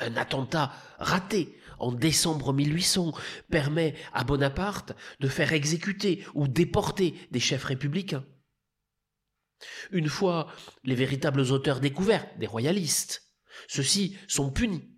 Un 0.00 0.16
attentat 0.16 0.72
raté 0.98 1.56
en 1.78 1.92
décembre 1.92 2.52
1800 2.52 3.12
permet 3.48 3.94
à 4.12 4.24
Bonaparte 4.24 4.92
de 5.20 5.28
faire 5.28 5.52
exécuter 5.52 6.24
ou 6.34 6.48
déporter 6.48 7.14
des 7.30 7.40
chefs 7.40 7.64
républicains. 7.64 8.24
Une 9.90 10.08
fois 10.08 10.52
les 10.84 10.94
véritables 10.94 11.40
auteurs 11.40 11.80
découverts, 11.80 12.26
des 12.38 12.46
royalistes, 12.46 13.24
ceux-ci 13.66 14.16
sont 14.28 14.50
punis 14.50 14.88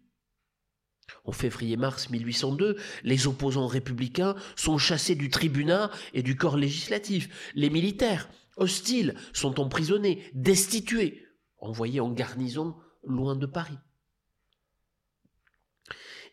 en 1.25 1.33
février-mars 1.33 2.11
1802, 2.11 2.77
les 3.03 3.27
opposants 3.27 3.67
républicains 3.67 4.37
sont 4.57 4.79
chassés 4.79 5.15
du 5.15 5.31
tribunat 5.31 5.91
et 6.15 6.23
du 6.23 6.37
corps 6.37 6.57
législatif. 6.57 7.53
Les 7.55 7.71
militaires, 7.71 8.29
hostiles, 8.57 9.15
sont 9.33 9.61
emprisonnés, 9.61 10.31
destitués, 10.35 11.27
envoyés 11.59 12.01
en 12.01 12.11
garnison 12.11 12.77
loin 13.05 13.37
de 13.37 13.47
Paris. 13.47 13.79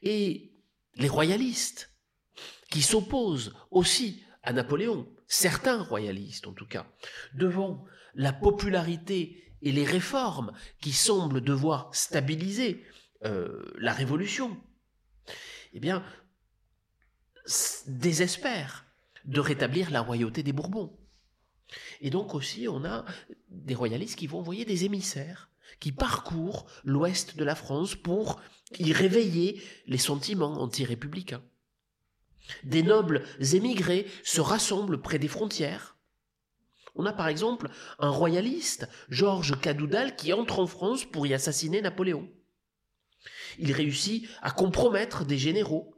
Et 0.01 0.53
les 0.95 1.09
royalistes, 1.09 1.91
qui 2.69 2.81
s'opposent 2.81 3.53
aussi 3.71 4.23
à 4.43 4.53
Napoléon, 4.53 5.07
certains 5.27 5.81
royalistes 5.81 6.47
en 6.47 6.53
tout 6.53 6.67
cas, 6.67 6.85
devant 7.33 7.85
la 8.17 8.33
popularité 8.33 9.41
et 9.61 9.71
les 9.71 9.85
réformes 9.85 10.51
qui 10.81 10.91
semblent 10.91 11.41
devoir 11.41 11.89
stabiliser 11.95 12.83
euh, 13.23 13.63
la 13.77 13.93
révolution, 13.93 14.57
eh 15.73 15.79
bien, 15.79 16.03
désespère 17.87 18.85
de 19.25 19.39
rétablir 19.39 19.91
la 19.91 20.01
royauté 20.01 20.43
des 20.43 20.53
Bourbons. 20.53 20.97
Et 22.01 22.09
donc 22.09 22.33
aussi, 22.33 22.67
on 22.67 22.83
a 22.85 23.05
des 23.49 23.75
royalistes 23.75 24.17
qui 24.17 24.27
vont 24.27 24.39
envoyer 24.39 24.65
des 24.65 24.85
émissaires 24.85 25.49
qui 25.79 25.91
parcourent 25.91 26.65
l'ouest 26.83 27.37
de 27.37 27.43
la 27.43 27.55
France 27.55 27.95
pour 27.95 28.41
y 28.79 28.93
réveiller 28.93 29.61
les 29.85 29.97
sentiments 29.97 30.61
anti-républicains. 30.61 31.43
Des 32.63 32.83
nobles 32.83 33.23
émigrés 33.53 34.07
se 34.23 34.41
rassemblent 34.41 35.01
près 35.01 35.19
des 35.19 35.27
frontières. 35.27 35.96
On 36.97 37.05
a 37.05 37.13
par 37.13 37.27
exemple 37.27 37.69
un 37.99 38.09
royaliste, 38.09 38.89
Georges 39.09 39.59
Cadoudal, 39.61 40.15
qui 40.15 40.33
entre 40.33 40.59
en 40.59 40.67
France 40.67 41.05
pour 41.05 41.27
y 41.27 41.33
assassiner 41.33 41.81
Napoléon. 41.81 42.27
Il 43.59 43.71
réussit 43.71 44.27
à 44.41 44.51
compromettre 44.51 45.23
des 45.23 45.37
généraux. 45.37 45.93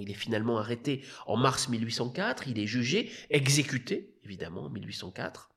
Il 0.00 0.10
est 0.10 0.14
finalement 0.14 0.58
arrêté 0.58 1.04
en 1.26 1.36
mars 1.36 1.68
1804, 1.68 2.48
il 2.48 2.58
est 2.58 2.66
jugé, 2.66 3.10
exécuté, 3.28 4.14
évidemment, 4.24 4.64
en 4.64 4.70
1804. 4.70 5.50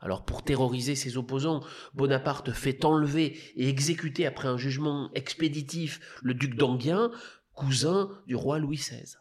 Alors 0.00 0.24
pour 0.24 0.44
terroriser 0.44 0.94
ses 0.94 1.16
opposants, 1.16 1.64
Bonaparte 1.94 2.52
fait 2.52 2.84
enlever 2.84 3.38
et 3.56 3.68
exécuter 3.68 4.26
après 4.26 4.48
un 4.48 4.58
jugement 4.58 5.10
expéditif 5.14 6.00
le 6.22 6.34
duc 6.34 6.56
d'Enghien, 6.56 7.10
cousin 7.54 8.10
du 8.26 8.36
roi 8.36 8.58
Louis 8.58 8.76
XVI. 8.76 9.16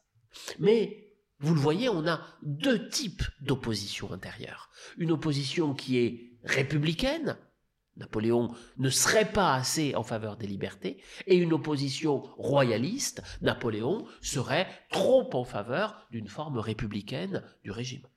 Mais 0.59 1.06
vous 1.39 1.53
le 1.53 1.59
voyez, 1.59 1.89
on 1.89 2.07
a 2.07 2.21
deux 2.41 2.89
types 2.89 3.23
d'opposition 3.41 4.11
intérieure. 4.11 4.71
Une 4.97 5.11
opposition 5.11 5.73
qui 5.73 5.97
est 5.97 6.31
républicaine, 6.43 7.37
Napoléon 7.97 8.53
ne 8.77 8.89
serait 8.89 9.31
pas 9.31 9.55
assez 9.55 9.95
en 9.95 10.03
faveur 10.03 10.37
des 10.37 10.47
libertés, 10.47 11.01
et 11.25 11.35
une 11.35 11.53
opposition 11.53 12.21
royaliste, 12.37 13.21
Napoléon 13.41 14.05
serait 14.21 14.67
trop 14.91 15.29
en 15.33 15.43
faveur 15.43 16.07
d'une 16.11 16.27
forme 16.27 16.59
républicaine 16.59 17.43
du 17.63 17.71
régime. 17.71 18.07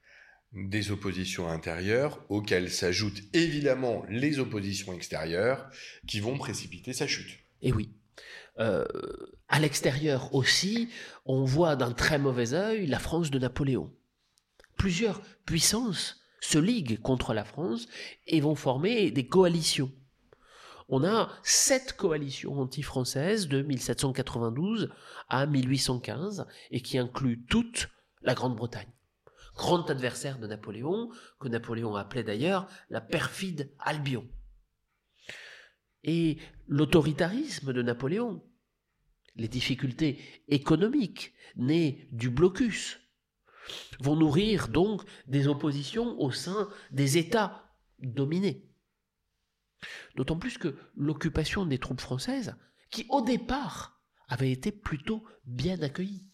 Des 0.52 0.90
oppositions 0.90 1.48
intérieures 1.48 2.24
auxquelles 2.28 2.70
s'ajoutent 2.70 3.22
évidemment 3.34 4.04
les 4.08 4.38
oppositions 4.38 4.92
extérieures 4.92 5.70
qui 6.06 6.20
vont 6.20 6.36
précipiter 6.36 6.92
sa 6.92 7.06
chute. 7.06 7.38
Et 7.62 7.72
oui. 7.72 7.90
Euh, 8.60 8.84
à 9.48 9.58
l'extérieur 9.58 10.34
aussi, 10.34 10.90
on 11.24 11.44
voit 11.44 11.76
d'un 11.76 11.92
très 11.92 12.18
mauvais 12.18 12.52
œil 12.52 12.86
la 12.86 12.98
France 12.98 13.30
de 13.30 13.38
Napoléon. 13.38 13.92
plusieurs 14.76 15.20
puissances 15.44 16.20
se 16.40 16.58
liguent 16.58 17.00
contre 17.00 17.34
la 17.34 17.44
France 17.44 17.86
et 18.26 18.40
vont 18.40 18.54
former 18.54 19.10
des 19.10 19.26
coalitions. 19.26 19.92
On 20.88 21.04
a 21.04 21.30
sept 21.42 21.92
coalitions 21.96 22.58
anti-françaises 22.58 23.46
de 23.46 23.62
1792 23.62 24.90
à 25.28 25.46
1815 25.46 26.46
et 26.70 26.80
qui 26.80 26.98
incluent 26.98 27.44
toute 27.48 27.88
la 28.22 28.34
Grande-Bretagne. 28.34 28.88
Grand 29.54 29.88
adversaire 29.90 30.38
de 30.38 30.46
Napoléon, 30.46 31.10
que 31.38 31.48
Napoléon 31.48 31.94
appelait 31.94 32.24
d'ailleurs 32.24 32.66
la 32.88 33.00
perfide 33.00 33.70
Albion. 33.78 34.26
Et 36.02 36.38
l'autoritarisme 36.66 37.72
de 37.72 37.82
Napoléon, 37.82 38.42
les 39.36 39.48
difficultés 39.48 40.18
économiques 40.48 41.34
nées 41.56 42.08
du 42.12 42.30
blocus, 42.30 43.00
vont 44.00 44.16
nourrir 44.16 44.68
donc 44.68 45.02
des 45.26 45.46
oppositions 45.46 46.20
au 46.20 46.30
sein 46.30 46.68
des 46.90 47.18
États 47.18 47.70
dominés. 48.00 48.68
D'autant 50.16 50.36
plus 50.36 50.58
que 50.58 50.76
l'occupation 50.94 51.66
des 51.66 51.78
troupes 51.78 52.00
françaises, 52.00 52.54
qui 52.90 53.06
au 53.08 53.22
départ 53.22 54.00
avait 54.28 54.50
été 54.50 54.72
plutôt 54.72 55.24
bien 55.44 55.80
accueillie. 55.82 56.26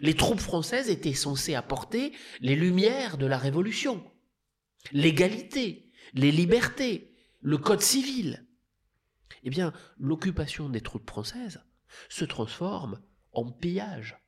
Les 0.00 0.14
troupes 0.14 0.40
françaises 0.40 0.88
étaient 0.88 1.14
censées 1.14 1.54
apporter 1.54 2.12
les 2.40 2.56
lumières 2.56 3.18
de 3.18 3.26
la 3.26 3.38
Révolution, 3.38 4.04
l'égalité, 4.92 5.90
les 6.14 6.32
libertés, 6.32 7.14
le 7.40 7.58
code 7.58 7.82
civil. 7.82 8.46
Eh 9.42 9.50
bien, 9.50 9.72
l'occupation 9.98 10.68
des 10.68 10.80
troupes 10.80 11.08
françaises 11.08 11.60
se 12.08 12.24
transforme 12.24 13.00
en 13.32 13.50
pillage. 13.50 14.18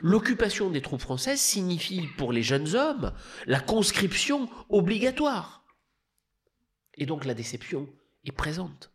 L'occupation 0.00 0.70
des 0.70 0.82
troupes 0.82 1.00
françaises 1.00 1.40
signifie 1.40 2.08
pour 2.18 2.32
les 2.32 2.42
jeunes 2.42 2.74
hommes 2.74 3.14
la 3.46 3.60
conscription 3.60 4.48
obligatoire. 4.68 5.64
Et 6.94 7.06
donc 7.06 7.24
la 7.24 7.34
déception 7.34 7.88
est 8.24 8.32
présente. 8.32 8.92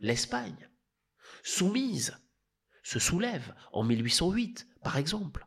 L'Espagne, 0.00 0.68
soumise, 1.42 2.16
se 2.82 2.98
soulève 2.98 3.54
en 3.72 3.84
1808, 3.84 4.66
par 4.82 4.96
exemple. 4.96 5.46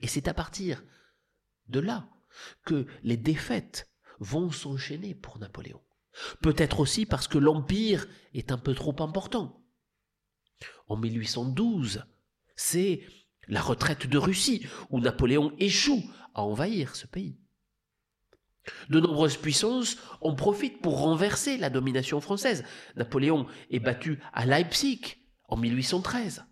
Et 0.00 0.06
c'est 0.06 0.28
à 0.28 0.34
partir 0.34 0.82
de 1.68 1.80
là 1.80 2.08
que 2.64 2.86
les 3.02 3.16
défaites 3.16 3.90
vont 4.18 4.50
s'enchaîner 4.50 5.14
pour 5.14 5.38
Napoléon. 5.38 5.82
Peut-être 6.40 6.80
aussi 6.80 7.06
parce 7.06 7.28
que 7.28 7.38
l'Empire 7.38 8.06
est 8.32 8.52
un 8.52 8.58
peu 8.58 8.74
trop 8.74 8.94
important. 9.00 9.63
En 10.88 10.96
1812, 10.96 12.04
c'est 12.56 13.02
la 13.48 13.60
retraite 13.60 14.06
de 14.06 14.18
Russie, 14.18 14.66
où 14.90 15.00
Napoléon 15.00 15.52
échoue 15.58 16.02
à 16.34 16.42
envahir 16.42 16.96
ce 16.96 17.06
pays. 17.06 17.36
De 18.88 19.00
nombreuses 19.00 19.36
puissances 19.36 19.98
en 20.20 20.34
profitent 20.34 20.80
pour 20.80 20.98
renverser 20.98 21.58
la 21.58 21.70
domination 21.70 22.20
française. 22.20 22.64
Napoléon 22.96 23.46
est 23.70 23.80
battu 23.80 24.20
à 24.32 24.46
Leipzig 24.46 25.16
en 25.48 25.56
1813. 25.56 26.44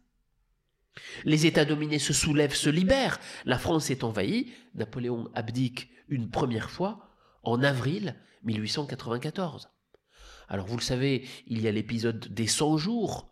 Les 1.25 1.47
États 1.47 1.65
dominés 1.65 1.99
se 1.99 2.13
soulèvent, 2.13 2.55
se 2.55 2.69
libèrent. 2.69 3.19
La 3.47 3.59
France 3.59 3.91
est 3.91 4.05
envahie. 4.05 4.53
Napoléon 4.75 5.31
abdique 5.35 5.89
une 6.09 6.29
première 6.31 6.71
fois 6.71 7.09
en 7.43 7.63
avril 7.63 8.17
1894. 8.45 9.71
Alors 10.49 10.67
vous 10.67 10.77
le 10.77 10.83
savez, 10.83 11.27
il 11.47 11.63
y 11.63 11.69
a 11.69 11.73
l'épisode 11.73 12.29
des 12.29 12.47
100 12.47 12.77
jours, 12.77 13.32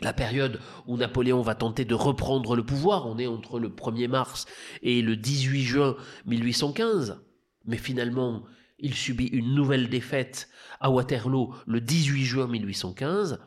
la 0.00 0.12
période 0.12 0.60
où 0.86 0.96
Napoléon 0.96 1.42
va 1.42 1.54
tenter 1.54 1.84
de 1.84 1.94
reprendre 1.94 2.54
le 2.56 2.64
pouvoir. 2.64 3.06
On 3.06 3.18
est 3.18 3.26
entre 3.26 3.58
le 3.58 3.68
1er 3.68 4.08
mars 4.08 4.46
et 4.82 5.02
le 5.02 5.16
18 5.16 5.62
juin 5.62 5.96
1815. 6.26 7.20
Mais 7.64 7.76
finalement, 7.76 8.44
il 8.78 8.94
subit 8.94 9.26
une 9.26 9.54
nouvelle 9.54 9.88
défaite 9.88 10.48
à 10.80 10.90
Waterloo 10.90 11.54
le 11.66 11.80
18 11.80 12.24
juin 12.24 12.46
1815 12.46 13.40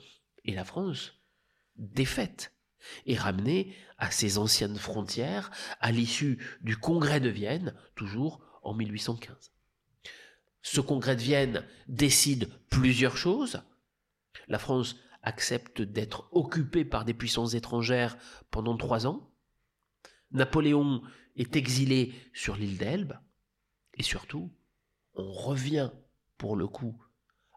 et 0.43 0.53
la 0.53 0.65
France, 0.65 1.13
défaite, 1.77 2.53
est 3.05 3.17
ramenée 3.17 3.75
à 3.97 4.11
ses 4.11 4.37
anciennes 4.37 4.77
frontières 4.77 5.51
à 5.79 5.91
l'issue 5.91 6.43
du 6.61 6.75
congrès 6.75 7.19
de 7.19 7.29
Vienne, 7.29 7.75
toujours 7.95 8.41
en 8.63 8.73
1815. 8.73 9.51
Ce 10.63 10.81
congrès 10.81 11.15
de 11.15 11.21
Vienne 11.21 11.65
décide 11.87 12.49
plusieurs 12.69 13.17
choses. 13.17 13.61
La 14.47 14.59
France 14.59 14.95
accepte 15.23 15.81
d'être 15.81 16.27
occupée 16.31 16.85
par 16.85 17.05
des 17.05 17.13
puissances 17.13 17.53
étrangères 17.53 18.17
pendant 18.49 18.77
trois 18.77 19.07
ans. 19.07 19.31
Napoléon 20.31 21.01
est 21.35 21.55
exilé 21.55 22.13
sur 22.33 22.55
l'île 22.55 22.77
d'Elbe. 22.77 23.19
Et 23.95 24.03
surtout, 24.03 24.51
on 25.13 25.31
revient 25.31 25.91
pour 26.37 26.55
le 26.55 26.67
coup 26.67 27.01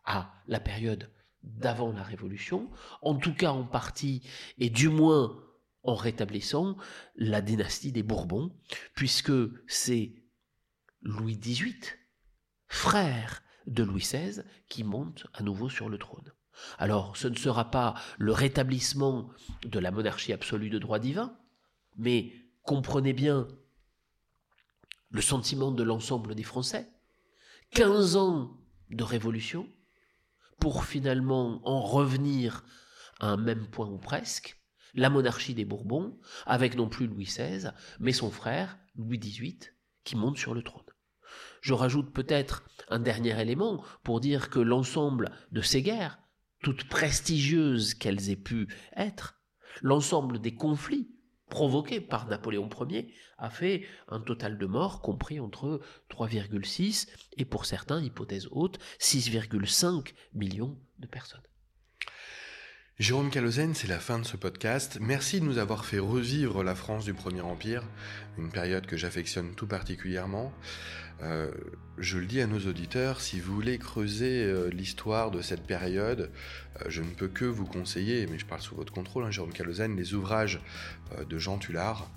à 0.05 0.43
la 0.47 0.61
période 0.61 1.11
d'avant 1.43 1.93
la 1.93 2.03
Révolution, 2.03 2.71
en 3.03 3.15
tout 3.17 3.35
cas 3.35 3.51
en 3.51 3.65
partie, 3.65 4.27
et 4.59 4.71
du 4.71 4.89
moins 4.89 5.41
en 5.83 5.95
rétablissant 5.95 6.77
la 7.17 7.43
dynastie 7.43 7.93
des 7.93 8.03
Bourbons, 8.03 8.51
puisque 8.95 9.33
c'est 9.67 10.15
Louis 11.03 11.37
XVIII, 11.37 11.77
frère 12.67 13.43
de 13.67 13.83
Louis 13.83 14.01
XVI, 14.01 14.43
qui 14.69 14.85
monte 14.85 15.27
à 15.35 15.43
nouveau 15.43 15.69
sur 15.69 15.89
le 15.89 15.99
trône. 15.99 16.33
Alors 16.79 17.17
ce 17.17 17.29
ne 17.29 17.37
sera 17.37 17.71
pas 17.71 17.95
le 18.19 18.33
rétablissement 18.33 19.31
de 19.65 19.79
la 19.79 19.91
monarchie 19.91 20.33
absolue 20.33 20.71
de 20.71 20.79
droit 20.79 20.99
divin, 20.99 21.37
mais 21.97 22.33
comprenez 22.63 23.13
bien 23.13 23.49
le 25.11 25.21
sentiment 25.21 25.71
de 25.71 25.83
l'ensemble 25.83 26.35
des 26.35 26.43
Français. 26.43 26.89
15 27.71 28.17
ans 28.17 28.57
de 28.91 29.05
révolution 29.05 29.69
pour 30.61 30.85
finalement 30.85 31.61
en 31.69 31.81
revenir 31.81 32.65
à 33.21 33.29
un 33.29 33.37
même 33.37 33.67
point 33.67 33.89
ou 33.89 33.99
presque, 33.99 34.61
la 34.95 35.11
monarchie 35.11 35.55
des 35.55 35.65
Bourbons, 35.65 36.19
avec 36.47 36.77
non 36.77 36.89
plus 36.89 37.07
Louis 37.07 37.25
XVI, 37.25 37.71
mais 37.99 38.13
son 38.13 38.31
frère, 38.31 38.79
Louis 38.97 39.19
XVIII, 39.19 39.59
qui 40.05 40.17
monte 40.17 40.39
sur 40.39 40.55
le 40.55 40.63
trône. 40.63 40.85
Je 41.61 41.75
rajoute 41.75 42.13
peut-être 42.13 42.63
un 42.89 43.01
dernier 43.01 43.41
élément 43.41 43.83
pour 44.03 44.21
dire 44.21 44.51
que 44.51 44.61
l'ensemble 44.61 45.33
de 45.51 45.63
ces 45.63 45.83
guerres, 45.83 46.19
toutes 46.65 46.89
prestigieuses 46.89 47.93
qu'elles 47.93 48.31
aient 48.31 48.37
pu 48.37 48.69
être, 48.97 49.39
l'ensemble 49.83 50.41
des 50.41 50.55
conflits 50.55 51.11
provoqués 51.51 52.01
par 52.01 52.27
Napoléon 52.27 52.71
Ier 52.89 53.13
a 53.37 53.51
fait 53.51 53.87
un 54.09 54.19
total 54.19 54.57
de 54.57 54.65
morts 54.65 55.03
compris 55.03 55.39
entre 55.39 55.83
3,6 56.09 57.07
et 57.37 57.45
pour 57.45 57.67
certains, 57.67 58.03
hypothèse 58.03 58.49
haute, 58.51 58.79
6,5 58.99 60.15
millions 60.33 60.81
de 61.01 61.07
personnes. 61.07 61.43
Jérôme 63.01 63.29
Calozène, 63.29 63.75
c'est 63.75 63.89
la 63.89 63.99
fin 63.99 64.21
de 64.21 64.25
ce 64.25 64.37
podcast. 64.37 64.99
Merci 65.01 65.41
de 65.41 65.45
nous 65.45 65.59
avoir 65.59 65.85
fait 65.85 65.99
revivre 65.99 66.63
la 66.63 66.77
France 66.77 67.05
du 67.05 67.13
Premier 67.13 67.41
Empire, 67.41 67.83
une 68.39 68.51
période 68.51 68.87
que 68.87 68.97
j'affectionne 68.97 69.57
tout 69.57 69.67
particulièrement. 69.67 70.53
Euh, 71.21 71.51
je 71.99 72.19
le 72.19 72.27
dis 72.27 72.41
à 72.41 72.47
nos 72.47 72.61
auditeurs, 72.61 73.21
si 73.21 73.41
vous 73.41 73.53
voulez 73.53 73.79
creuser 73.79 74.45
euh, 74.45 74.71
l'histoire 74.71 75.33
de 75.33 75.43
cette 75.43 75.67
période, 75.67 76.31
euh, 76.81 76.85
je 76.87 77.03
ne 77.03 77.11
peux 77.11 77.27
que 77.27 77.45
vous 77.45 77.67
conseiller, 77.67 78.29
mais 78.29 78.39
je 78.39 78.47
parle 78.47 78.61
sous 78.61 78.77
votre 78.77 78.93
contrôle, 78.93 79.25
hein, 79.25 79.31
Jérôme 79.33 79.53
Calozène, 79.53 79.97
les 79.97 80.15
ouvrages 80.15 80.61
de 81.29 81.37
Jean 81.37 81.59
Tullard, 81.59 82.09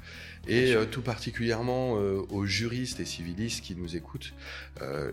et 0.48 0.76
tout 0.92 1.02
particulièrement 1.02 1.94
aux 1.94 2.46
juristes 2.46 3.00
et 3.00 3.06
civilistes 3.06 3.64
qui 3.64 3.76
nous 3.76 3.96
écoutent. 3.96 4.34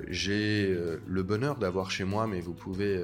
J'ai 0.08 0.76
le 1.06 1.22
bonheur 1.22 1.56
d'avoir 1.56 1.90
chez 1.90 2.04
moi, 2.04 2.26
mais 2.26 2.40
vous 2.40 2.52
pouvez 2.52 3.02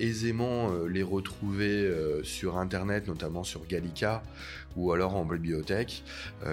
aisément 0.00 0.72
les 0.84 1.02
retrouver 1.02 1.90
sur 2.22 2.58
Internet, 2.58 3.08
notamment 3.08 3.44
sur 3.44 3.66
Gallica, 3.66 4.22
ou 4.76 4.92
alors 4.92 5.16
en 5.16 5.24
bibliothèque. 5.24 6.04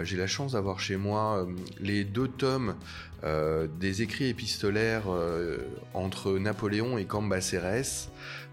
J'ai 0.03 0.17
la 0.17 0.27
chance 0.27 0.53
d'avoir 0.53 0.79
chez 0.79 0.97
moi 0.97 1.47
les 1.79 2.03
deux 2.03 2.27
tomes 2.27 2.75
euh, 3.23 3.67
des 3.79 4.01
écrits 4.01 4.29
épistolaires 4.29 5.03
euh, 5.09 5.57
entre 5.93 6.39
Napoléon 6.39 6.97
et 6.97 7.05
Cambacérès, 7.05 8.09
euh, 8.09 8.09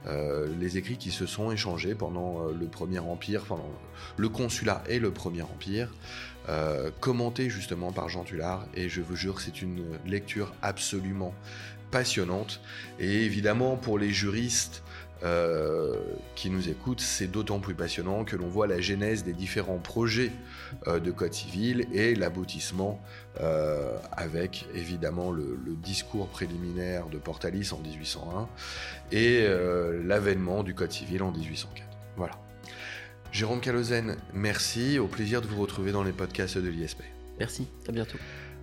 les 0.08 0.78
écrits 0.78 0.96
qui 0.96 1.10
se 1.10 1.26
sont 1.26 1.50
échangés 1.50 1.94
pendant 1.94 2.46
le 2.46 2.66
Premier 2.66 2.98
Empire, 2.98 3.44
le 4.16 4.28
Consulat 4.28 4.82
et 4.88 4.98
le 4.98 5.10
Premier 5.10 5.42
Empire, 5.42 5.92
commentés 7.00 7.50
justement 7.50 7.92
par 7.92 8.08
Jean 8.08 8.24
Tullard, 8.24 8.66
et 8.74 8.88
je 8.88 9.02
vous 9.02 9.16
jure, 9.16 9.40
c'est 9.40 9.60
une 9.60 9.84
lecture 10.06 10.54
absolument 10.62 11.34
passionnante. 11.90 12.60
Et 12.98 13.24
évidemment, 13.24 13.76
pour 13.76 13.98
les 13.98 14.10
juristes, 14.10 14.82
euh, 15.24 15.96
qui 16.36 16.48
nous 16.48 16.68
écoutent, 16.68 17.00
c'est 17.00 17.26
d'autant 17.26 17.58
plus 17.58 17.74
passionnant 17.74 18.24
que 18.24 18.36
l'on 18.36 18.46
voit 18.46 18.68
la 18.68 18.80
genèse 18.80 19.24
des 19.24 19.32
différents 19.32 19.78
projets 19.78 20.30
euh, 20.30 20.57
de 20.86 21.10
Code 21.10 21.32
civil 21.32 21.86
et 21.92 22.14
l'aboutissement 22.14 23.00
euh, 23.40 23.96
avec 24.12 24.66
évidemment 24.74 25.30
le, 25.30 25.58
le, 25.64 25.74
discours 25.74 26.28
préliminaire 26.28 27.06
de 27.08 27.18
Portalis 27.18 27.70
en 27.72 27.78
1801 27.78 28.48
et 29.12 29.46
l'avènement 30.04 30.62
du 30.62 30.74
Code 30.74 30.92
civil 30.92 31.22
en 31.22 31.30
1804. 31.30 31.86
Voilà. 32.16 32.34
Jérôme 33.32 33.60
Calozen, 33.60 34.16
merci. 34.32 34.98
Au 34.98 35.06
plaisir 35.06 35.40
de 35.40 35.46
vous 35.46 35.60
retrouver 35.60 35.92
dans 35.92 36.02
les 36.02 36.12
podcasts 36.12 36.58
de 36.58 36.68
l'ISP. 36.68 37.02
Merci, 37.38 37.68
à 37.88 37.92
bientôt. 37.92 38.18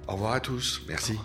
Au 0.07 0.13
revoir 0.13 0.33
à 0.33 0.39
tous, 0.39 0.81
merci. 0.87 1.17